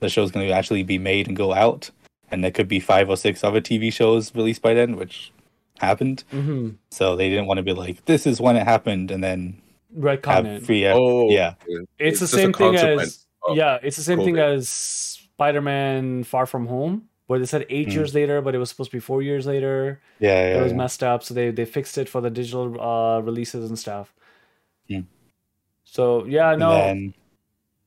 [0.00, 1.90] the show's going to actually be made and go out
[2.30, 5.32] and there could be five or six other TV shows released by then, which
[5.78, 6.24] happened.
[6.32, 6.76] Mhm.
[6.90, 9.60] So they didn't want to be like, "This is when it happened," and then
[9.94, 10.64] right have comment.
[10.66, 10.86] free.
[10.86, 11.54] Oh, yeah,
[11.98, 17.08] It's, the same thing as yeah, it's the same thing as Spider-Man: Far From Home,
[17.26, 17.94] where they said eight Mm.
[17.94, 20.00] years later, but it was supposed to be four years later.
[20.18, 20.58] yeah, yeah.
[20.58, 20.78] it was yeah.
[20.78, 24.14] messed up, so they they fixed it for the digital uh, releases and stuff.
[24.86, 25.02] Yeah.
[25.84, 27.14] So yeah, And no, then-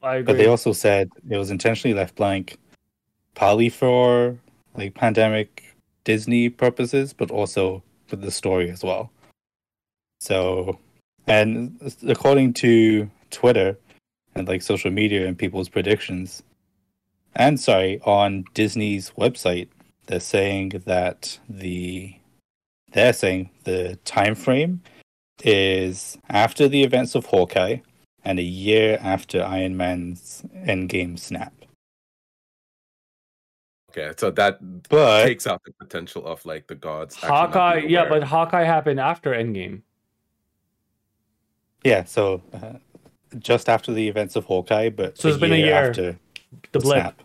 [0.02, 0.24] I agree.
[0.34, 2.58] but they also said it was intentionally left blank,
[3.40, 4.38] partly for
[4.76, 5.74] like pandemic
[6.04, 9.10] Disney purposes, but also for the story as well.
[10.20, 10.78] So,
[11.26, 13.78] and according to Twitter
[14.36, 16.44] and like social media and people's predictions,
[17.34, 19.70] and sorry, on Disney's website,
[20.08, 22.16] they're saying that the
[22.92, 24.82] they're saying the time frame
[25.46, 27.78] is after the events of Hawkeye
[28.26, 31.54] and a year after Iron Man's Endgame snap.
[34.00, 37.16] Okay, so that But takes out the potential of like the gods.
[37.16, 39.82] Hawkeye, yeah, but Hawkeye happened after Endgame.
[41.84, 42.74] yeah, so uh,
[43.40, 45.74] just after the events of Hawkeye, but So it's been a year.
[45.90, 46.18] after
[46.72, 47.22] The blip, snap.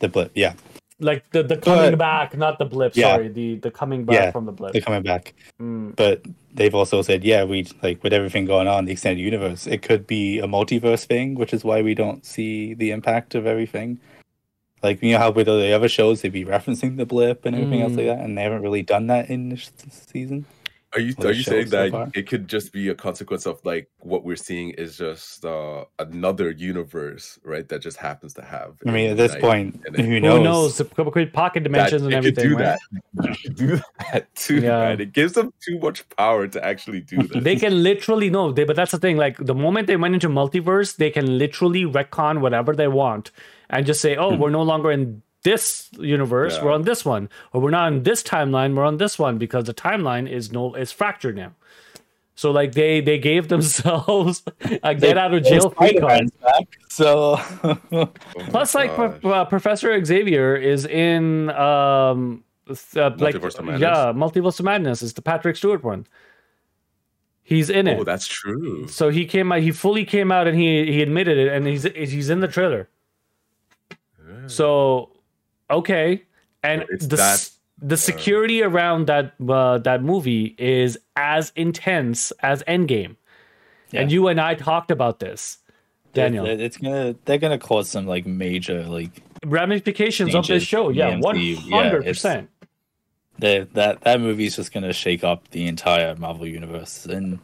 [0.00, 0.54] The blip, yeah,
[1.00, 2.96] like the the coming But- back, not the blip.
[2.96, 3.14] Yeah.
[3.14, 4.72] Sorry, the the coming back Yeah, from the blip.
[4.72, 5.34] they're coming back.
[5.60, 5.96] Mm.
[5.96, 6.22] But
[6.54, 9.82] they've also said, yeah, we like with everything going on in the extended universe, it
[9.82, 13.98] could be a multiverse thing, which is why we don't see the impact of everything.
[14.86, 17.82] Like you know how with the other shows they'd be referencing the blip and everything
[17.82, 17.96] else Mm.
[17.98, 19.70] like that, and they haven't really done that in this
[20.12, 20.46] season.
[20.94, 22.08] Are you are you saying so that far.
[22.14, 26.50] it could just be a consequence of like what we're seeing is just uh, another
[26.52, 27.68] universe, right?
[27.68, 28.76] That just happens to have.
[28.86, 30.00] I mean, at this point, in it.
[30.00, 30.44] who Who knows?
[30.44, 30.78] knows?
[30.78, 32.48] The couple quick pocket that dimensions and it could everything.
[32.50, 32.78] do right?
[33.14, 33.28] that.
[33.30, 33.80] It could do
[34.10, 34.78] that too, Yeah.
[34.84, 35.00] man.
[35.00, 37.42] It gives them too much power to actually do this.
[37.48, 39.16] They can literally no, they, but that's the thing.
[39.18, 43.32] Like the moment they went into multiverse, they can literally retcon whatever they want
[43.70, 46.64] and just say, "Oh, we're no longer in this universe, Yeah.
[46.64, 49.64] we're on this one, or we're not on this timeline, we're on this one because
[49.64, 51.52] the timeline is no is fractured now.
[52.34, 54.42] So like they they gave themselves
[54.82, 56.28] a get out of jail free card.
[56.90, 57.38] So
[57.92, 58.10] Oh
[58.50, 58.92] Plus, like.
[58.94, 62.74] Pro- uh, Professor Xavier is in um uh,
[63.18, 63.80] like Multiverse of Madness?
[63.80, 66.06] yeah, Multiverse of Madness is the Patrick Stewart one.
[67.44, 68.00] He's in it.
[68.00, 68.88] oh, that's true.
[68.88, 69.60] So he came out.
[69.60, 72.88] He fully came out and he he admitted it, and he's he's in the trailer.
[74.48, 75.10] So,
[75.70, 76.22] okay,
[76.62, 82.62] and It's the s- the security around that uh, that movie is as intense as
[82.64, 83.16] Endgame,
[83.92, 85.58] and you and I talked about this,
[86.14, 86.46] Daniel.
[86.46, 91.10] It- it's gonna they're gonna cause some like major like Ramifications of this show, yeah,
[91.10, 91.22] MCU.
[91.22, 92.50] one Yeah, hundred it's- percent.
[93.38, 97.38] the, that that movie's just gonna shake up the entire Marvel universe and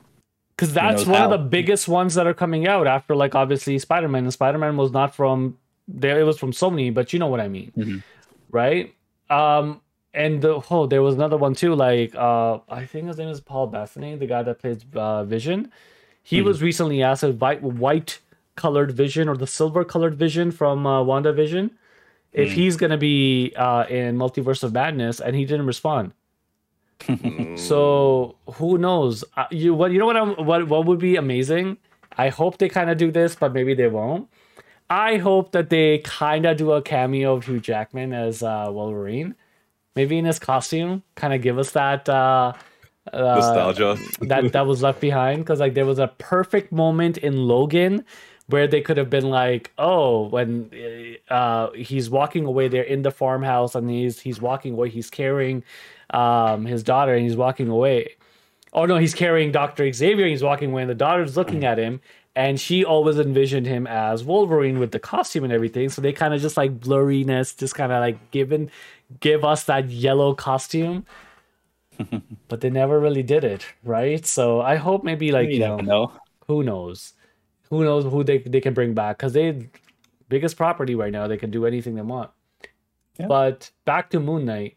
[0.57, 1.25] Because that's one how.
[1.27, 4.25] of the biggest ones that are coming out after, like, obviously Spider Man.
[4.25, 7.41] And Spider Man was not from there; it was from Sony, but you know what
[7.41, 8.03] I mean, Mhm.
[8.51, 8.95] right?
[9.31, 9.81] Um,
[10.15, 11.75] and the oh, there was another one too.
[11.75, 15.71] Like, uh, I think his name is Paul Bettany, the guy that plays uh, Vision.
[16.23, 16.45] He Mhm.
[16.45, 18.19] was recently asked if white white
[18.57, 21.71] colored Vision or the silver colored Vision from uh, WandaVision
[22.33, 22.53] if Mm.
[22.53, 26.13] he's gonna be uh, in Multiverse of Madness, and he didn't respond.
[27.57, 29.25] So who knows?
[29.37, 31.77] Uh, you what you know what I'm, what what would be amazing?
[32.19, 34.29] I hope they kind of do this, but maybe they won't.
[34.93, 39.35] I hope that they kind of do a cameo of Hugh Jackman as uh, Wolverine,
[39.97, 42.53] maybe in his costume, kind of give us that uh,
[43.11, 43.97] uh, nostalgia.
[44.21, 48.05] that that was left behind because like there was a perfect moment in Logan
[48.49, 50.71] where they could have been like, oh, when
[51.31, 55.65] uh, he's walking away, they're in the farmhouse and he's he's walking away, he's carrying
[56.11, 58.17] um, his daughter and he's walking away.
[58.75, 60.25] Oh no, he's carrying Doctor Xavier.
[60.25, 62.01] And he's walking away, and the daughter's looking at him,
[62.35, 65.89] and she always envisioned him as Wolverine with the costume and everything.
[65.89, 68.71] So they kind of just like blurriness, just kind of like given
[69.21, 71.05] give us that yellow costume
[72.49, 74.25] but they never really did it, right?
[74.25, 76.13] So I hope maybe like you you know, know.
[76.47, 77.15] who knows,
[77.71, 79.69] who knows who they they can bring back because they
[80.29, 81.27] biggest property right now.
[81.27, 82.31] They can do anything they want.
[83.19, 83.27] Yeah.
[83.27, 84.77] But back to Moon Knight.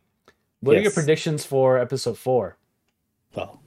[0.62, 2.58] What are your predictions for episode four?
[3.36, 3.62] Well,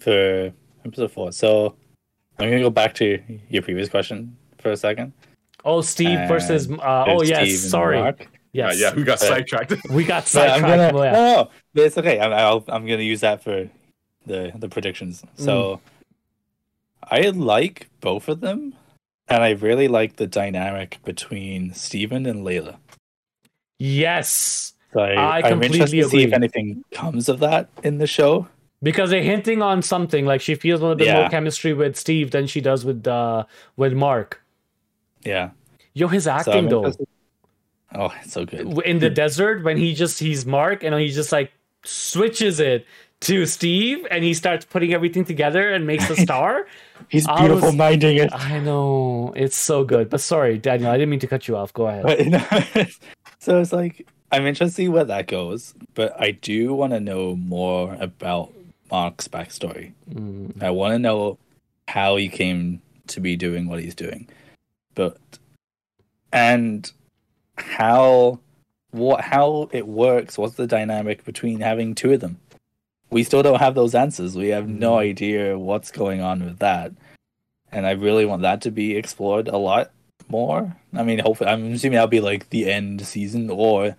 [0.00, 0.52] for
[0.88, 1.74] episode four, so
[2.38, 5.12] I'm gonna go back to your previous question for a second.
[5.64, 6.70] Oh, Steve And versus.
[6.70, 7.98] Uh, oh There's yes, Steve sorry.
[8.00, 8.28] Mark.
[8.52, 9.74] Yeah, yeah, we got Uh, sidetracked.
[9.90, 10.92] we got But I'm sidetracked.
[10.94, 11.12] gonna, Oh, yeah.
[11.12, 12.18] no, no, but it's okay.
[12.18, 13.68] I'm, I'll, I'm gonna use that for
[14.26, 15.22] the the predictions.
[15.36, 15.80] So
[17.10, 18.74] I like both of them,
[19.28, 22.76] and I really like the dynamic between Steven and Layla.
[23.78, 27.98] Yes, So I, I I'm interested completely to see if anything comes of that in
[27.98, 28.48] the show.
[28.82, 30.24] Because they're hinting on something.
[30.26, 31.20] Like she feels a little bit Yeah.
[31.20, 33.44] more chemistry with Steve than she does with uh
[33.76, 34.42] with Mark.
[35.24, 35.50] Yeah.
[35.94, 36.92] Yo, his acting I'm though.
[37.94, 38.78] Oh, it's so good.
[38.84, 41.50] in the desert when he just he's Mark and he just like
[41.84, 42.86] switches it
[43.20, 46.66] to Steve and he starts putting everything together and makes a star.
[47.08, 48.30] He's beautiful was- minding it.
[48.32, 51.72] I know it's so good, but sorry, Daniel, I didn't mean to cut you off.
[51.72, 52.02] Go ahead.
[52.04, 52.46] But, you know,
[53.40, 57.00] so it's like I'm interested to see where that goes, but I do want to
[57.00, 58.52] know more about
[58.90, 59.92] Mark's backstory.
[60.10, 61.38] Mm, I want to know
[61.88, 64.28] how he came to be doing what he's doing,
[64.94, 65.16] but
[66.32, 66.90] and
[67.56, 68.38] how
[68.90, 70.38] what how it works.
[70.38, 72.38] What's the dynamic between having two of them?
[73.10, 74.36] We still don't have those answers.
[74.36, 74.98] We have no Mm.
[74.98, 76.92] idea what's going on with that,
[77.72, 79.90] and I really want that to be explored a lot
[80.28, 80.76] more.
[80.94, 83.96] I mean, hopefully, I'm assuming that'll be like the end season, or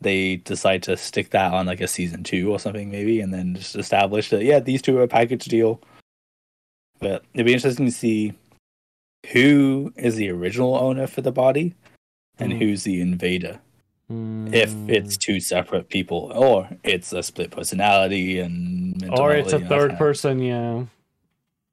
[0.00, 3.54] they decide to stick that on like a season two or something, maybe, and then
[3.54, 5.80] just establish that yeah, these two are a package deal.
[7.00, 8.32] But it'd be interesting to see
[9.32, 11.74] who is the original owner for the body
[12.38, 12.58] and Mm.
[12.58, 13.60] who's the invader.
[14.10, 14.88] If mm.
[14.88, 19.62] it's two separate people, or it's a split personality and or it's a malady and
[19.64, 20.84] that third person, yeah.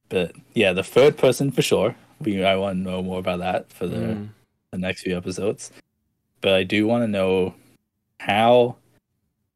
[0.09, 1.95] But yeah, the third person for sure.
[2.19, 4.30] We I want to know more about that for the Mm.
[4.71, 5.71] the next few episodes.
[6.41, 7.55] But I do want to know
[8.20, 8.78] how,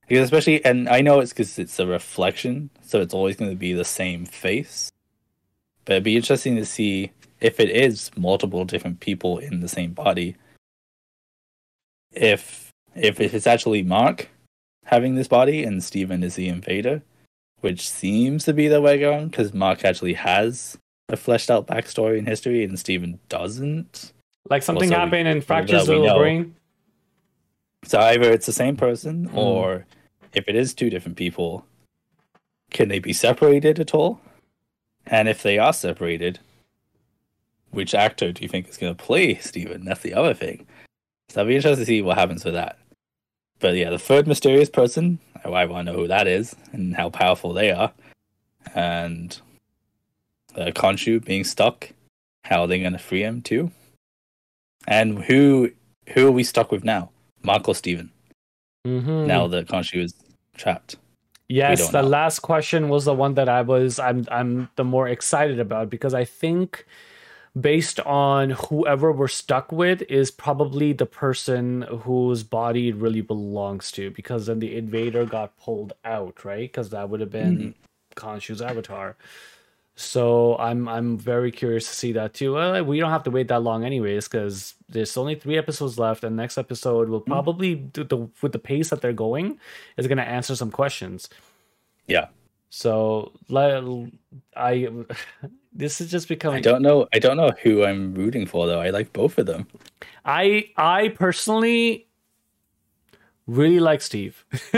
[0.07, 3.57] because especially, and I know it's because it's a reflection, so it's always going to
[3.57, 4.89] be the same face.
[5.85, 9.93] But it'd be interesting to see if it is multiple different people in the same
[9.93, 10.35] body.
[12.11, 14.29] If if it's actually Mark
[14.85, 17.03] having this body and Steven is the invader,
[17.61, 20.77] which seems to be the way going, because Mark actually has
[21.09, 24.11] a fleshed out backstory in history and Steven doesn't.
[24.49, 26.21] Like something Also, happened and fractures the we little know.
[26.21, 26.55] brain.
[27.83, 29.37] So either it's the same person, Hmm.
[29.37, 29.85] or
[30.33, 31.65] if it is two different people,
[32.71, 34.21] can they be separated at all?
[35.05, 36.39] And if they are separated,
[37.71, 39.85] which actor do you think is going to play Steven?
[39.85, 40.67] That's the other thing.
[41.29, 42.77] So I'll be interested to see what happens with that.
[43.59, 46.95] But yeah, the third mysterious person, I, I want to know who that is and
[46.95, 47.91] how powerful they are.
[48.75, 49.39] And
[50.55, 51.91] uh, Khonshu being stuck,
[52.43, 53.71] how are they going to free him too?
[54.87, 55.71] And who
[56.13, 57.11] who are we stuck with now?
[57.47, 58.11] Or Steven?
[58.85, 59.27] Mhm.
[59.27, 60.13] Now that Khonshu is
[60.55, 60.97] trapped.
[61.47, 62.07] Yes, the know.
[62.07, 66.13] last question was the one that I was I'm I'm the more excited about because
[66.13, 66.85] I think
[67.59, 73.91] based on whoever we're stuck with is probably the person whose body it really belongs
[73.93, 76.69] to because then the invader got pulled out, right?
[76.69, 77.73] Because that would have been
[78.15, 79.15] Khonshu's avatar.
[79.99, 82.53] So I'm I'm very curious to see that too.
[82.53, 86.23] Well, we don't have to wait that long anyways because there's only three episodes left,
[86.23, 87.33] and next episode will mm-hmm.
[87.33, 89.59] probably do the with the pace that they're going
[89.97, 91.27] is going to answer some questions.
[92.07, 92.27] Yeah.
[92.69, 93.33] So
[94.55, 94.87] I
[95.73, 96.59] this is just becoming.
[96.59, 98.79] I don't know I don't know who I'm rooting for though.
[98.79, 99.67] I like both of them.
[100.23, 102.07] I I personally
[103.47, 104.45] really like Steve.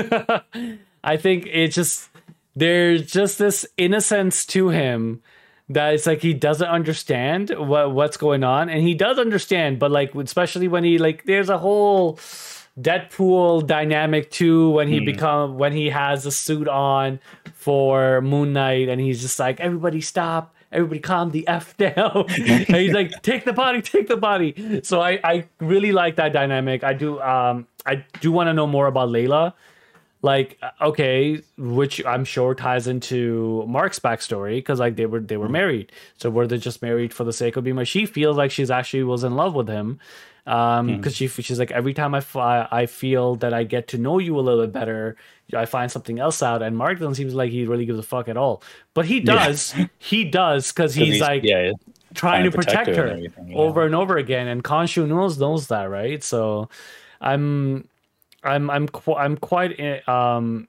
[1.04, 2.10] I think it just
[2.56, 5.22] there's just this innocence to him
[5.70, 9.92] that it's like he doesn't understand what what's going on, and he does understand, but
[9.92, 12.20] like especially when he like there's a whole
[12.80, 17.20] Deadpool dynamic too when he become when he has a suit on
[17.54, 20.56] for Moon Knight, and he's just like everybody stop.
[20.72, 22.26] Everybody calm the F down.
[22.30, 24.80] and he's like, take the body, take the body.
[24.84, 26.84] So I, I really like that dynamic.
[26.86, 29.54] I do um I do want to know more about Layla
[30.22, 35.38] like uh, okay which i'm sure ties into mark's backstory because like they were they
[35.38, 35.54] were mm-hmm.
[35.54, 35.92] married.
[36.18, 37.88] So were they just married for the sake of being married?
[37.88, 40.00] She feels like she's actually was in love with him
[40.48, 40.96] um hmm.
[40.98, 44.40] because she she's like every time I I feel that i get to know you
[44.40, 45.16] a little bit better
[45.56, 46.62] i find something else out.
[46.62, 48.64] And mark doesn't seem like he really gives a fuck at all.
[48.94, 49.76] But he does.
[49.98, 51.72] He does because he's, like yeah,
[52.14, 53.58] trying to protect, and her, everything, yeah.
[53.58, 54.48] over and over again.
[54.48, 56.24] And Khonshu knows knows that right?
[56.24, 56.70] So
[57.22, 57.88] i'm
[58.44, 60.68] i'm i'm qu- i'm quite i- um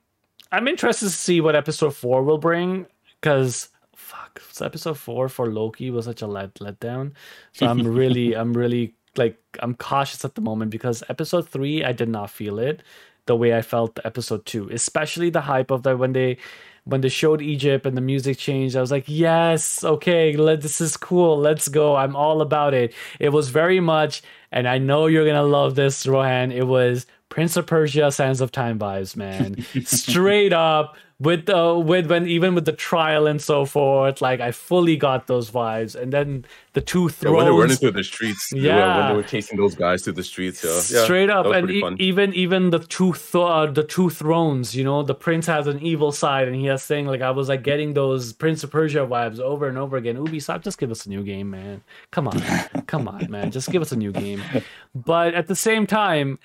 [0.51, 2.87] i'm interested to see what episode 4 will bring
[3.20, 7.12] because fuck so episode 4 for loki was such a let letdown
[7.53, 11.93] so i'm really i'm really like i'm cautious at the moment because episode 3 i
[11.93, 12.83] did not feel it
[13.27, 16.37] the way i felt episode 2 especially the hype of that when they
[16.85, 20.81] when they showed Egypt and the music changed, I was like, yes, okay, let, this
[20.81, 21.39] is cool.
[21.39, 21.95] Let's go.
[21.95, 22.93] I'm all about it.
[23.20, 24.20] It was very much,
[24.51, 26.51] and I know you're going to love this, Rohan.
[26.51, 29.57] It was Prince of Persia, Sands of Time vibes, man.
[29.85, 34.51] Straight up with the with when even with the trial and so forth, like I
[34.53, 35.95] fully got those vibes.
[35.95, 37.37] And then the two Yeah, thrones.
[37.37, 40.14] when they were running through the streets, yeah, when they were chasing those guys through
[40.14, 41.47] the streets, yeah, yeah straight up.
[41.47, 45.47] and e- even even the two th- uh, the two thrones you know the prince
[45.47, 48.62] has an evil side and he has saying like i was like getting those prince
[48.64, 50.16] of persia vibes over and over again.
[50.16, 51.83] Ubisoft just give us a new game man.
[52.11, 52.41] Come on
[52.87, 53.51] come on man.
[53.53, 54.43] Just give us a new game.
[54.95, 56.39] But at the same time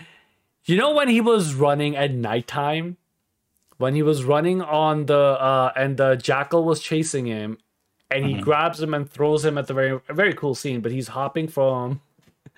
[0.68, 2.97] you know when he was running at nighttime
[3.78, 7.57] when he was running on the uh and the jackal was chasing him
[8.09, 11.09] and he grabs him and throws him at the very very cool scene but he's
[11.09, 12.01] hopping from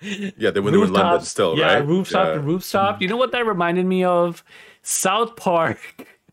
[0.00, 1.86] yeah, they when they were in London still, yeah, right?
[1.86, 2.34] rooftop yeah.
[2.34, 3.02] to rooftop.
[3.02, 4.42] You know what that reminded me of?
[4.82, 5.78] South Park.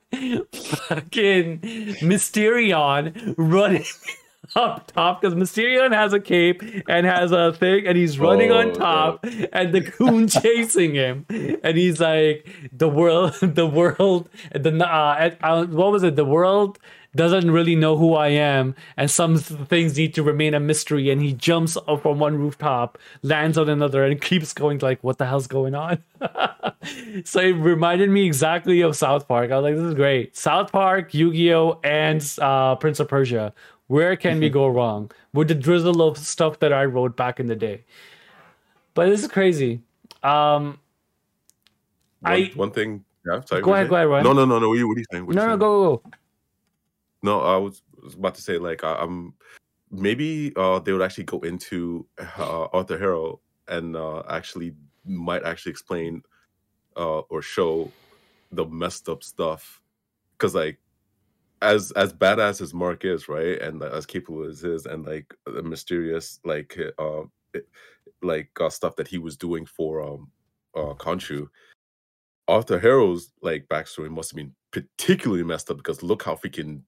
[0.14, 1.60] Fucking
[2.00, 3.84] Mysterion running
[4.56, 8.58] up top because Mysterion has a cape and has a thing, and he's running Oh,
[8.60, 14.72] on top, and the goon chasing him, and he's like, "The world, the world, the
[14.86, 16.16] uh, uh, what was it?
[16.16, 16.80] The world."
[17.16, 21.10] Doesn't really know who I am, and some things need to remain a mystery.
[21.10, 25.18] And he jumps up from one rooftop, lands on another, and keeps going like, "What
[25.18, 26.04] the hell's going on?"
[27.26, 29.50] so it reminded me exactly of South Park.
[29.52, 33.52] I was like, "This is great." South Park, Yu-Gi-Oh, and uh, Prince of Persia.
[33.88, 37.48] Where can we go wrong with the drizzle of stuff that I wrote back in
[37.48, 37.86] the day?
[38.94, 39.82] But this is crazy.
[40.24, 40.80] Um,
[42.20, 43.06] One, I- one thing.
[43.26, 43.62] Yeah, sorry.
[43.62, 44.08] Go ahead, go ahead?
[44.08, 44.24] Rohan.
[44.24, 44.70] No, no, no, no.
[44.70, 45.26] What are you, what are you saying?
[45.26, 45.60] What no, you no, saying?
[45.60, 46.12] go, go, go.
[47.24, 49.34] No, I was, was about to say like I, am
[49.92, 52.06] maybe uh they would actually go into
[52.38, 54.76] uh, Arthur Harrow and uh actually
[55.06, 56.22] might actually explain
[56.96, 57.92] uh or show
[58.52, 59.82] the messed up stuff
[60.34, 60.80] because like
[61.62, 65.64] as as badass as Mark is right and as capable as is and like the
[65.64, 67.22] mysterious like uh
[67.54, 67.68] it-
[68.24, 70.32] like uh, stuff that he was doing for um
[70.76, 71.48] uh Khonshu
[72.48, 76.82] Arthur Harrow's like backstory must have been particularly messed up because look how freaking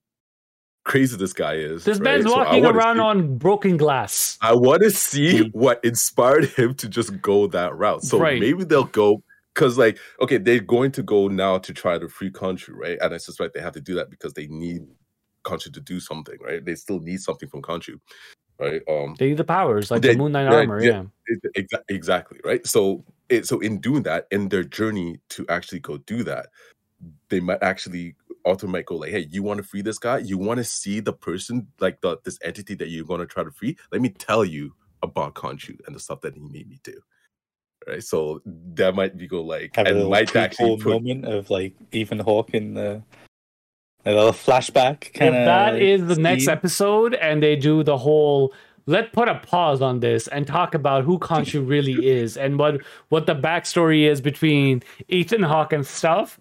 [0.86, 1.84] crazy this guy is.
[1.84, 2.04] This right?
[2.22, 4.38] man's So walking around see- on broken glass.
[4.42, 8.04] I want to see what inspired him to just go that route.
[8.04, 8.40] So Right.
[8.40, 9.22] maybe they'll go
[9.60, 12.98] because, like, okay, they're going to go now to try to free Khonshu, right?
[13.02, 14.88] And I suspect they have to do that because they need
[15.44, 16.64] Khonshu to do something, right?
[16.64, 18.00] They still need something from Khonshu,
[18.58, 18.82] right?
[18.88, 20.82] Um, They need the powers, like They- the Moon Knight armor.
[20.82, 21.04] yeah.
[21.04, 21.06] Yeah.
[21.56, 25.98] Exa- exactly right so it, so in doing that, in their journey to actually go
[25.98, 26.48] do that,
[27.30, 30.18] they might actually Arthur might go like, "Hey, you want to free this guy?
[30.20, 33.44] You want to see the person, like the this entity that you're going to try
[33.44, 33.78] to free?
[33.92, 37.00] Let me tell you about Khonshu and the stuff that he made me do."
[37.90, 41.26] Right, so that might be go like, Have and little might actually prequel put, moment
[41.26, 43.02] of like Ethan Hawke in the
[44.06, 45.46] a little flashback kind if of.
[45.46, 48.54] that is the next episode and they do the whole
[48.86, 52.82] let's put a pause on this and talk about who Khonshu really is and what
[53.10, 56.40] what the backstory is between Ethan Hawke and stuff,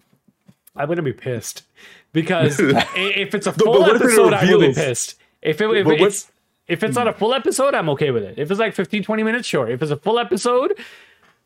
[0.75, 1.63] I'm gonna be pissed
[2.13, 5.15] because if it's a full what if it episode, I will be pissed.
[5.41, 6.31] If it if But it's
[6.67, 8.37] if it's not a full episode, I'm okay with it.
[8.37, 9.67] If it's like 15, 20 minutes, sure.
[9.67, 10.77] If it's a full episode,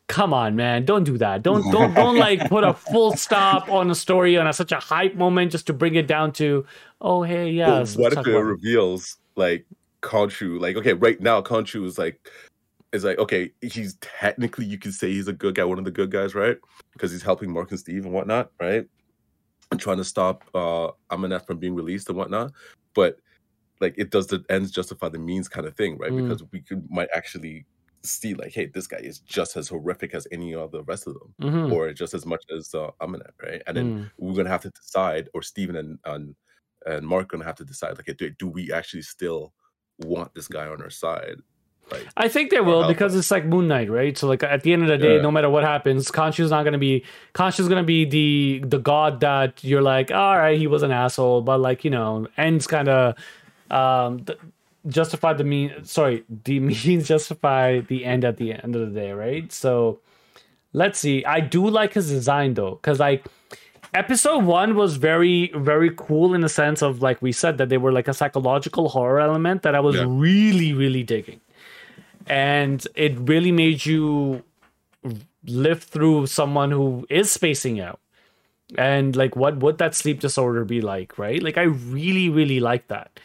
[0.08, 1.42] come on, man, don't do that.
[1.42, 4.80] Don't don't don't like put a full stop on a story on a, such a
[4.80, 6.66] hype moment just to bring it down to,
[7.00, 7.74] oh hey, yeah.
[7.74, 9.66] Let's what if it about reveals like
[10.02, 10.60] Khonshu?
[10.60, 12.28] Like, okay, right now Khonshu is like,
[12.92, 15.90] is like, okay, he's technically you could say he's a good guy, one of the
[15.90, 16.58] good guys, right?
[16.92, 18.86] Because he's helping Mark and Steve and whatnot, right?
[19.70, 22.52] And trying to stop uh Ammit from being released and whatnot.
[22.94, 23.18] But
[23.80, 26.12] like, it does the ends justify the means kind of thing, right?
[26.12, 26.22] Mm.
[26.22, 27.66] Because we could might actually
[28.04, 31.14] see like, hey, this guy is just as horrific as any of the rest of
[31.14, 31.72] them, Mhm.
[31.72, 33.62] or just as much as uh, Ammit, right?
[33.66, 34.10] And then Mm.
[34.18, 36.34] we're gonna have to decide, or Steven and and,
[36.86, 39.52] and Mark gonna have to decide, like, do, do we actually still
[40.00, 41.36] want this guy on our side?
[41.90, 43.20] Like, I think they will because us.
[43.20, 44.16] it's like Moon Knight, right?
[44.16, 45.22] So like at the end of the day, Yeah.
[45.22, 49.62] no matter what happens, Khonshu's not gonna be Khonshu's gonna be the the god that
[49.62, 53.14] you're like, all right, he was an asshole, but like you know, ends kind of
[53.70, 54.24] um
[54.86, 55.84] justify the mean.
[55.84, 59.50] Sorry, the means justify the end at the end of the day, right?
[59.52, 60.00] So
[60.72, 61.24] let's see.
[61.24, 63.24] I do like his design though, because like
[63.92, 67.78] episode one was very very cool in the sense of like we said that they
[67.78, 70.04] were like a psychological horror element that I was Yeah.
[70.08, 71.40] really really digging
[72.26, 74.42] and it really made you
[75.46, 78.00] live through someone who is spacing out
[78.78, 82.88] and like what would that sleep disorder be like right like i really really like
[82.88, 83.20] that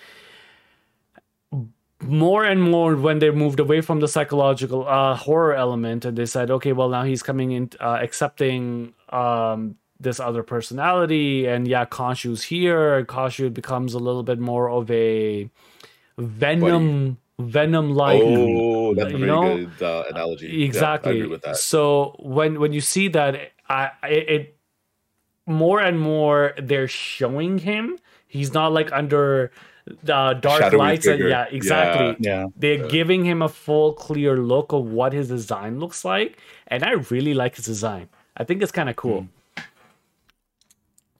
[2.01, 6.25] more and more when they moved away from the psychological uh horror element and they
[6.25, 11.85] said okay well now he's coming in uh, accepting um this other personality and yeah
[11.85, 15.49] Khonshu's here Khonshu becomes a little bit more of a
[16.17, 20.47] venom venom like oh, that's a very know, good uh, analogy.
[20.47, 21.57] Yeah, exactly that.
[21.57, 24.57] so when when you see that i it, it
[25.45, 27.97] more and more they're showing him
[28.27, 29.51] he's not like under
[30.03, 32.47] the dark Shadowy lights and yeah exactly Yeah.
[32.55, 36.37] they're giving him a full clear look of what his design looks like
[36.67, 39.27] and i really like his design i think it's kind of cool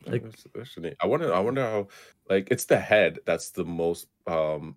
[0.06, 0.96] Yeah, like- that's- that's neat.
[1.02, 1.34] I wonder.
[1.34, 1.88] I wonder how.
[2.30, 4.08] Like, it's the head that's the most.
[4.28, 4.76] um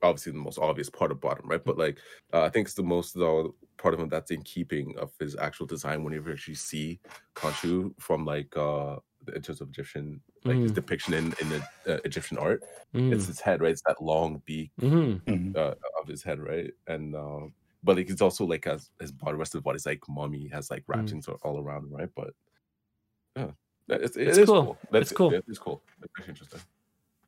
[0.00, 1.64] Obviously, the most obvious part of bottom, right?
[1.64, 1.98] But like,
[2.32, 5.34] uh, I think it's the most the part of him that's in keeping of his
[5.36, 6.04] actual design.
[6.04, 7.00] Whenever you actually see
[7.34, 8.96] Khonshu from like uh
[9.34, 10.74] in terms of Egyptian, like his Mhm.
[10.74, 12.62] depiction in in the uh, Egyptian art,
[12.94, 13.72] Mm, it's his head, right?
[13.72, 15.20] It's that long beak mhm.
[15.26, 15.56] Mhm.
[15.56, 16.72] uh, of his head, right?
[16.86, 17.52] And um,
[17.84, 20.70] but like it's also like as his body, rest of the body's like mummy has
[20.70, 20.94] like Mm.
[20.96, 22.08] wrappings all- all around, right?
[22.14, 22.30] But
[23.36, 23.50] yeah,
[23.88, 24.64] it's, it It's is cool.
[24.64, 24.78] cool.
[24.90, 25.32] That's It's cool.
[25.32, 25.82] Yeah, it's cool.
[26.00, 26.60] That's actually interesting.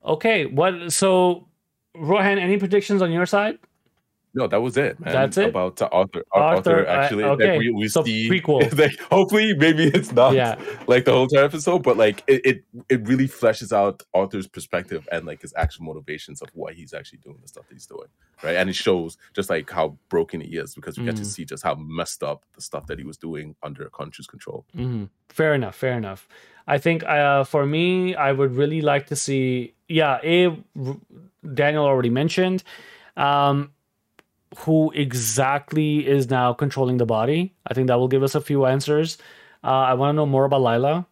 [0.05, 1.47] okay what so
[1.95, 3.59] rohan any predictions on your side
[4.33, 5.13] No, that was it, man.
[5.13, 5.49] That's it?
[5.49, 6.23] about Arthur.
[6.33, 7.51] Arthur, Arthur, actually, okay.
[7.51, 8.61] like, we, we So see prequel.
[8.79, 10.55] like, hopefully, maybe it's not Yeah.
[10.87, 15.09] like the whole entire episode, but like it, it, it really fleshes out Arthur's perspective
[15.11, 18.07] and like his actual motivations of why he's actually doing the stuff that he's doing,
[18.45, 18.55] right?
[18.55, 21.27] And it shows just like how broken he is because we get to Mm.
[21.27, 24.65] see just how messed up the stuff that he was doing under conscious control.
[24.75, 25.75] hmm Fair enough.
[25.77, 26.29] Fair enough.
[26.67, 29.75] I think uh, for me, I would really like to see.
[29.89, 30.97] Yeah, a R-
[31.55, 32.63] Daniel already mentioned
[33.17, 33.73] um,
[34.59, 37.55] who exactly is now controlling the body.
[37.67, 39.19] I think that will give us a few answers.
[39.63, 41.07] Uh, I want to know more about Layla.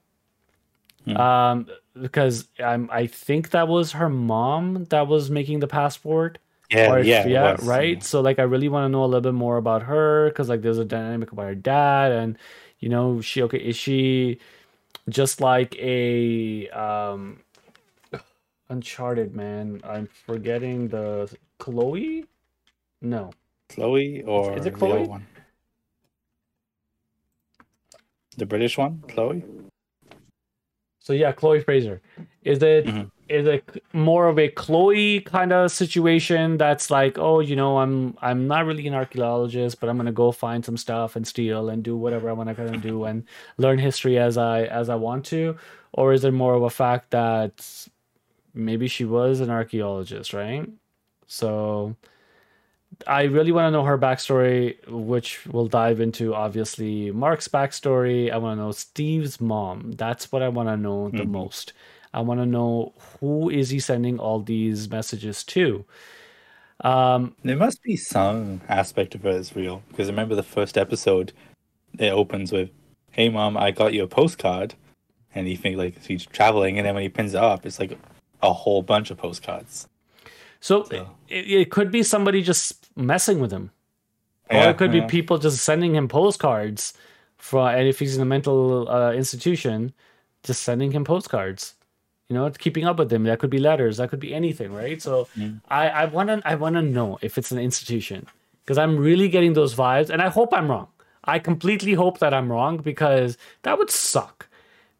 [1.04, 1.16] Hmm.
[1.16, 1.66] Um,
[2.00, 6.38] because I'm, I think that was her mom that was making the passport.
[6.70, 7.66] Yeah, if- yeah, yeah, was.
[7.66, 8.02] right.
[8.02, 10.62] So like, I really want to know a little bit more about her because like,
[10.62, 12.36] there's a dynamic about her dad, and
[12.78, 13.58] you know, she okay?
[13.58, 14.38] Is she
[15.08, 17.40] just like a um
[18.68, 19.80] Uncharted man?
[19.82, 22.26] I'm forgetting the Chloe.
[23.00, 23.30] No,
[23.68, 24.92] Chloe or Is it the Chloe?
[25.00, 25.26] other one?
[28.36, 29.44] The British one, Chloe.
[31.00, 32.00] so yeah, Chloe Frazer.
[32.42, 32.86] Is it
[33.28, 33.52] is Mhm.
[33.54, 38.46] it more of a Chloe kind of situation that's like, oh, you know, I'm I'm
[38.46, 41.96] not really an archaeologist, but I'm gonna go find some stuff and steal and do
[41.96, 43.24] whatever I want to kind of do and
[43.58, 45.56] learn history as I as I want to,
[45.92, 47.88] or is it more of a fact that
[48.54, 50.68] maybe she was an archaeologist, right?
[51.26, 51.96] So
[53.06, 56.34] I really want to know her backstory, which we'll dive into.
[56.34, 58.30] Obviously, Mark's backstory.
[58.32, 59.92] I want to know Steve's mom.
[59.92, 61.30] That's what I want to know the Mhm.
[61.30, 61.72] most.
[62.12, 65.84] I want to know who is he sending all these messages to.
[66.80, 71.32] Um, There must be some aspect of it as real because remember the first episode,
[71.98, 72.70] it opens with,
[73.10, 74.74] "Hey mom, I got you a postcard,"
[75.34, 77.98] and you think like he's traveling, and then when he pins it up, it's like
[78.42, 79.88] a whole bunch of postcards.
[80.60, 83.70] so So- it, it could be somebody just messing with him.
[84.50, 85.02] or it could yeah.
[85.02, 86.92] be people just sending him postcards
[87.38, 89.92] for and if he's in a mental uh, institution
[90.44, 91.74] just sending him postcards.
[92.28, 93.24] You know keeping up with him.
[93.24, 93.96] That could be letters.
[93.98, 95.00] That could be anything right?
[95.00, 95.60] So Mm.
[95.68, 98.26] i i want to i want to know if it's an institution
[98.64, 100.88] because i'm really getting those vibes and i hope i'm wrong.
[101.24, 104.48] I completely hope that i'm wrong because that would suck.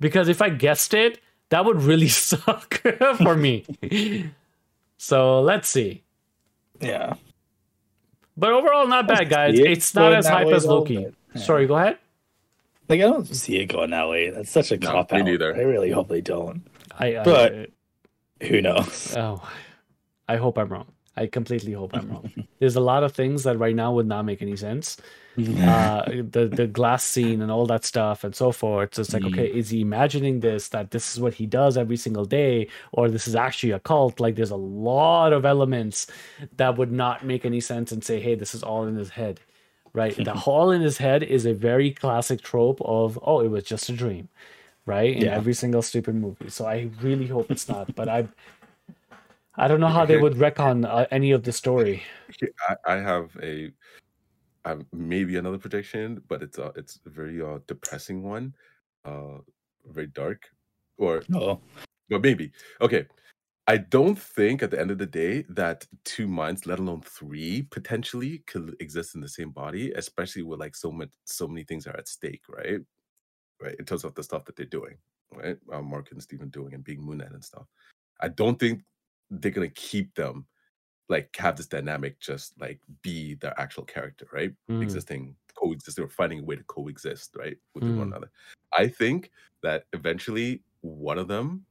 [0.01, 1.21] Because if i guessed it
[1.51, 2.81] that would really suck
[3.25, 3.67] for me.
[4.99, 6.03] So let's see.
[6.81, 7.15] Yeah,
[8.39, 9.57] but overall, not bad, guys.
[9.57, 10.97] see it It's not as hype way, as though, Loki.
[11.05, 11.43] but, yeah.
[11.43, 11.99] Sorry, go ahead.
[12.89, 14.31] like I don't see it going that way.
[14.31, 15.25] That's such a No, cop me out.
[15.27, 15.55] neither.
[15.55, 16.63] I really hope they don't.
[16.99, 17.67] I, I But- uh,
[18.47, 19.15] Who knows?
[19.17, 19.43] oh,
[20.29, 20.87] I hope I'm wrong.
[21.23, 22.31] I completely hope I'm wrong.
[22.61, 24.97] There's a lot of things that right now would not make any sense.
[25.65, 28.95] Uh, the the glass scene and all that stuff and so forth.
[28.95, 29.29] So it's like, Mm.
[29.29, 33.09] okay, is he imagining this that this is what he does every single day, or
[33.11, 34.21] this is actually a cult?
[34.21, 36.07] Like, there's a lot of elements
[36.57, 39.41] that would not make any sense and say, hey, this is all in his head,
[39.95, 40.23] right?
[40.25, 43.89] the all in his head is a very classic trope of, oh, it was just
[43.89, 44.29] a dream,
[44.87, 45.15] right?
[45.17, 45.35] In Yeah.
[45.35, 46.51] every single stupid movie.
[46.51, 48.29] So I really hope it's not, but I.
[49.59, 52.05] I don't know how they would retcon uh, any of the story.
[52.69, 53.73] I, I have a
[54.65, 58.55] um, maybe another prediction, but it's a it's a very uh, depressing one,
[59.05, 59.39] uh,
[59.87, 60.49] very dark,
[60.97, 61.61] or Oh,
[62.09, 63.07] but maybe okay.
[63.67, 67.63] I don't think at the end of the day that two minds, let alone three,
[67.71, 71.87] potentially could exist in the same body, especially with like so much so many things
[71.87, 72.81] are at stake, right?
[73.61, 74.97] Right, in terms of the stuff that they're doing,
[75.35, 75.59] right?
[75.73, 77.67] Uh, Mark and Steven doing and being Moon Knight and stuff.
[78.21, 78.83] I don't think
[79.31, 80.47] they're gonna keep them
[81.09, 84.53] like have this dynamic just like be their actual character, right?
[84.71, 84.83] Mm.
[84.83, 88.03] Existing, coexisting, or finding a way to coexist, right, with one Mm.
[88.03, 88.31] another.
[88.77, 89.31] I think
[89.63, 91.65] that eventually one of them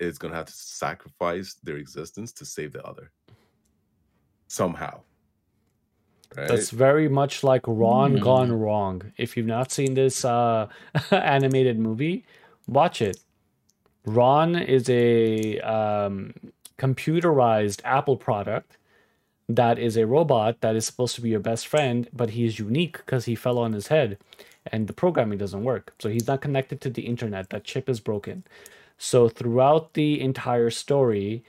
[0.00, 3.12] is gonna have to sacrifice their existence to save the other
[4.48, 5.02] somehow.
[6.36, 6.48] Right?
[6.48, 8.22] That's very much like Ron Hmm.
[8.22, 9.12] Gone Wrong.
[9.16, 10.68] If you've not seen this uh,
[11.10, 12.24] animated movie,
[12.66, 13.20] watch it.
[14.06, 16.34] Ron is a um,
[16.82, 18.76] computerized Apple product
[19.48, 22.58] that is a robot that is supposed to be your best friend, but he is
[22.58, 24.18] unique because he fell on his head
[24.66, 25.94] and the programming doesn't work.
[25.98, 27.50] So he's not connected to the internet.
[27.50, 28.44] That chip is broken.
[28.98, 31.44] So throughout the entire story,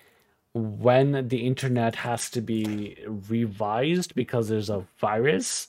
[0.53, 5.67] when the internet has to be revised because there's a virus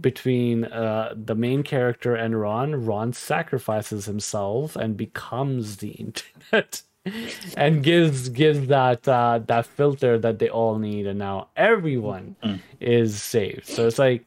[0.00, 6.82] between uh, the main character and Ron, Ron sacrifices himself and becomes the internet
[7.56, 12.60] and gives gives that uh, that filter that they all need, and now everyone Mm.
[12.80, 13.66] is saved.
[13.66, 14.24] So it's like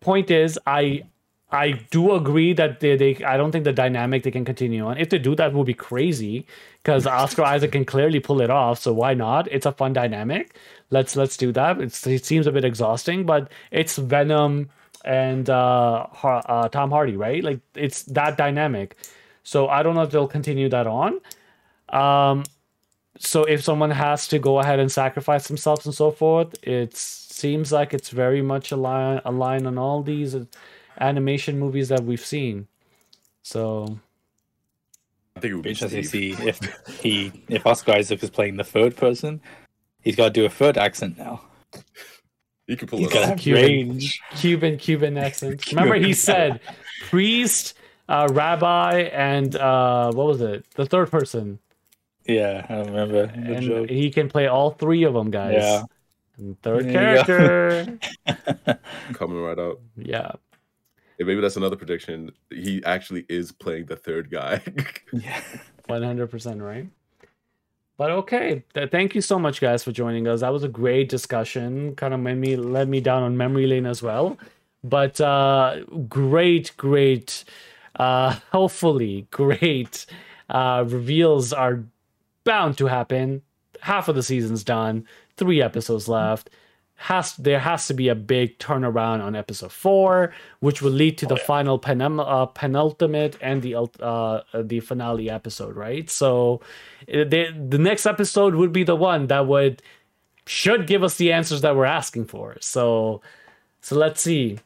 [0.00, 1.02] point is I
[1.50, 4.98] I do agree that they, they I don't think the dynamic they can continue on.
[4.98, 6.46] If they do that would be crazy
[6.82, 8.78] because Oscar Isaac can clearly pull it off.
[8.80, 9.48] So why not?
[9.50, 10.56] It's a fun dynamic.
[10.90, 11.80] Let's let's do that.
[11.80, 14.68] It's, it seems a bit exhausting, but it's Venom
[15.04, 17.42] and uh, uh, Tom Hardy, right?
[17.42, 18.96] Like it's that dynamic.
[19.42, 21.20] So I don't know if they'll continue that on.
[21.90, 22.44] Um,
[23.18, 27.72] so if someone has to go ahead and sacrifice themselves and so forth, it seems
[27.72, 30.44] like it's very much aligned aligned on all these uh,
[31.00, 32.68] animation movies that we've seen.
[33.42, 33.98] So
[35.36, 36.60] I think it would be be interesting to see if
[37.00, 39.40] he if Oscar Isaac is playing the third person.
[40.00, 41.42] He's got to do a third accent now.
[42.66, 43.38] He could pull He's it got to off.
[43.38, 43.62] Cuban.
[43.62, 44.20] range.
[44.36, 45.66] Cuban Cuban accent.
[45.72, 46.60] Remember he said
[47.08, 47.74] priest,
[48.08, 50.64] uh, rabbi, and uh, what was it?
[50.74, 51.58] The third person,
[52.28, 53.88] Yeah, I remember the and joke.
[53.90, 55.54] he can play all three of them, guys.
[55.58, 55.82] Yeah.
[56.36, 57.98] And third There character.
[59.14, 59.78] coming right up.
[59.96, 60.32] yeah.
[61.18, 62.30] And maybe that's another prediction.
[62.50, 64.60] He actually is playing the third guy.
[65.12, 65.40] Yeah.
[65.86, 66.86] One hundred percent right.
[67.96, 70.40] But okay, thank you so much, guys, for joining us.
[70.42, 71.96] That was a great discussion.
[71.96, 74.38] Kind of made me led me down on memory lane as well.
[74.84, 77.42] But uh, great, great,
[77.96, 80.06] uh, hopefully great
[80.50, 81.82] uh, reveals are
[82.48, 83.42] bound to happen.
[83.80, 85.06] Half of the season's done.
[85.36, 86.50] Three episodes left.
[86.96, 91.26] Has there has to be a big turnaround on episode four, which will lead to
[91.26, 94.42] the final penum- uh, penultimate and the uh,
[94.72, 96.10] the finale episode, right?
[96.10, 96.60] So,
[97.02, 99.80] uh, the the next episode would be the one that would
[100.48, 102.56] should give us the answers that we're asking for.
[102.60, 103.20] So,
[103.80, 104.58] so let's see.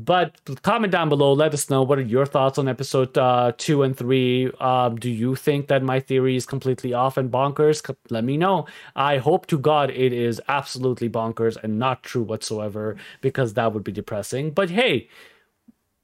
[0.00, 1.32] But comment down below.
[1.32, 4.48] Let us know what are your thoughts on episode uh, two and three.
[4.60, 7.82] Um, do you think that my theory is completely off and bonkers?
[8.08, 8.66] Let me know.
[8.94, 13.82] I hope to God it is absolutely bonkers and not true whatsoever, because that would
[13.82, 14.52] be depressing.
[14.52, 15.08] But hey,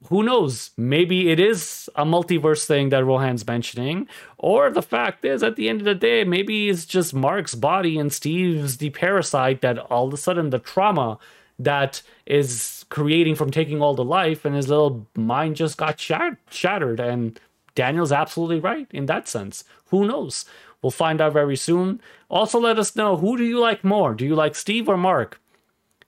[0.09, 0.73] who knows?
[0.77, 4.09] Maybe it is a multiverse thing that Rohan's mentioning,
[4.39, 7.97] or the fact is, at the end of the day, maybe it's just Mark's body
[7.97, 11.19] and Steve's the parasite that all of a sudden the trauma
[11.59, 16.39] that is creating from taking all the life and his little mind just got shat-
[16.49, 17.01] shattered.
[17.01, 17.41] And
[17.75, 19.65] Daniel's absolutely right in that sense.
[19.87, 20.45] Who knows?
[20.81, 22.01] We'll find out very soon.
[22.31, 24.15] Also, let us know who do you like more?
[24.15, 25.41] Do you like Steve or Mark?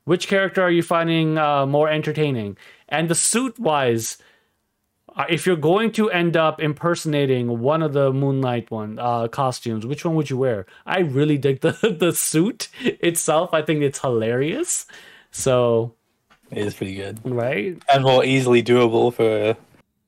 [0.05, 2.57] Which character are you finding uh, more entertaining?
[2.89, 4.19] And the suit wise,
[5.17, 9.27] uh, if you're going to end up impersonating one of the Moon Knight one uh,
[9.27, 10.67] costumes, which one would you wear?
[10.87, 13.53] I really dig the the suit itself.
[13.53, 14.87] I think it's hilarious.
[15.33, 15.96] So
[16.51, 19.57] It is pretty good right, and more easily doable for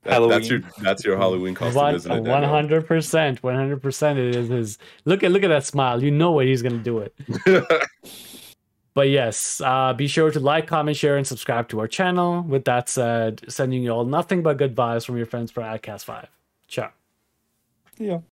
[0.05, 0.31] That- Halloween.
[0.39, 2.23] that's your that's your Halloween costume, one isn't it?
[2.23, 4.19] one hundred percent, one hundred percent.
[4.19, 4.79] It is his.
[5.05, 6.03] Look at look at that smile.
[6.03, 7.15] You know what he's gonna do it.
[8.95, 12.43] But yes, uh, be sure to like, comment, share, and subscribe to our channel.
[12.43, 16.03] With that said, sending you all nothing but good vibes from your friends for Adcast
[16.05, 16.27] Five.
[16.67, 16.91] Ciao.
[17.97, 18.19] yeah.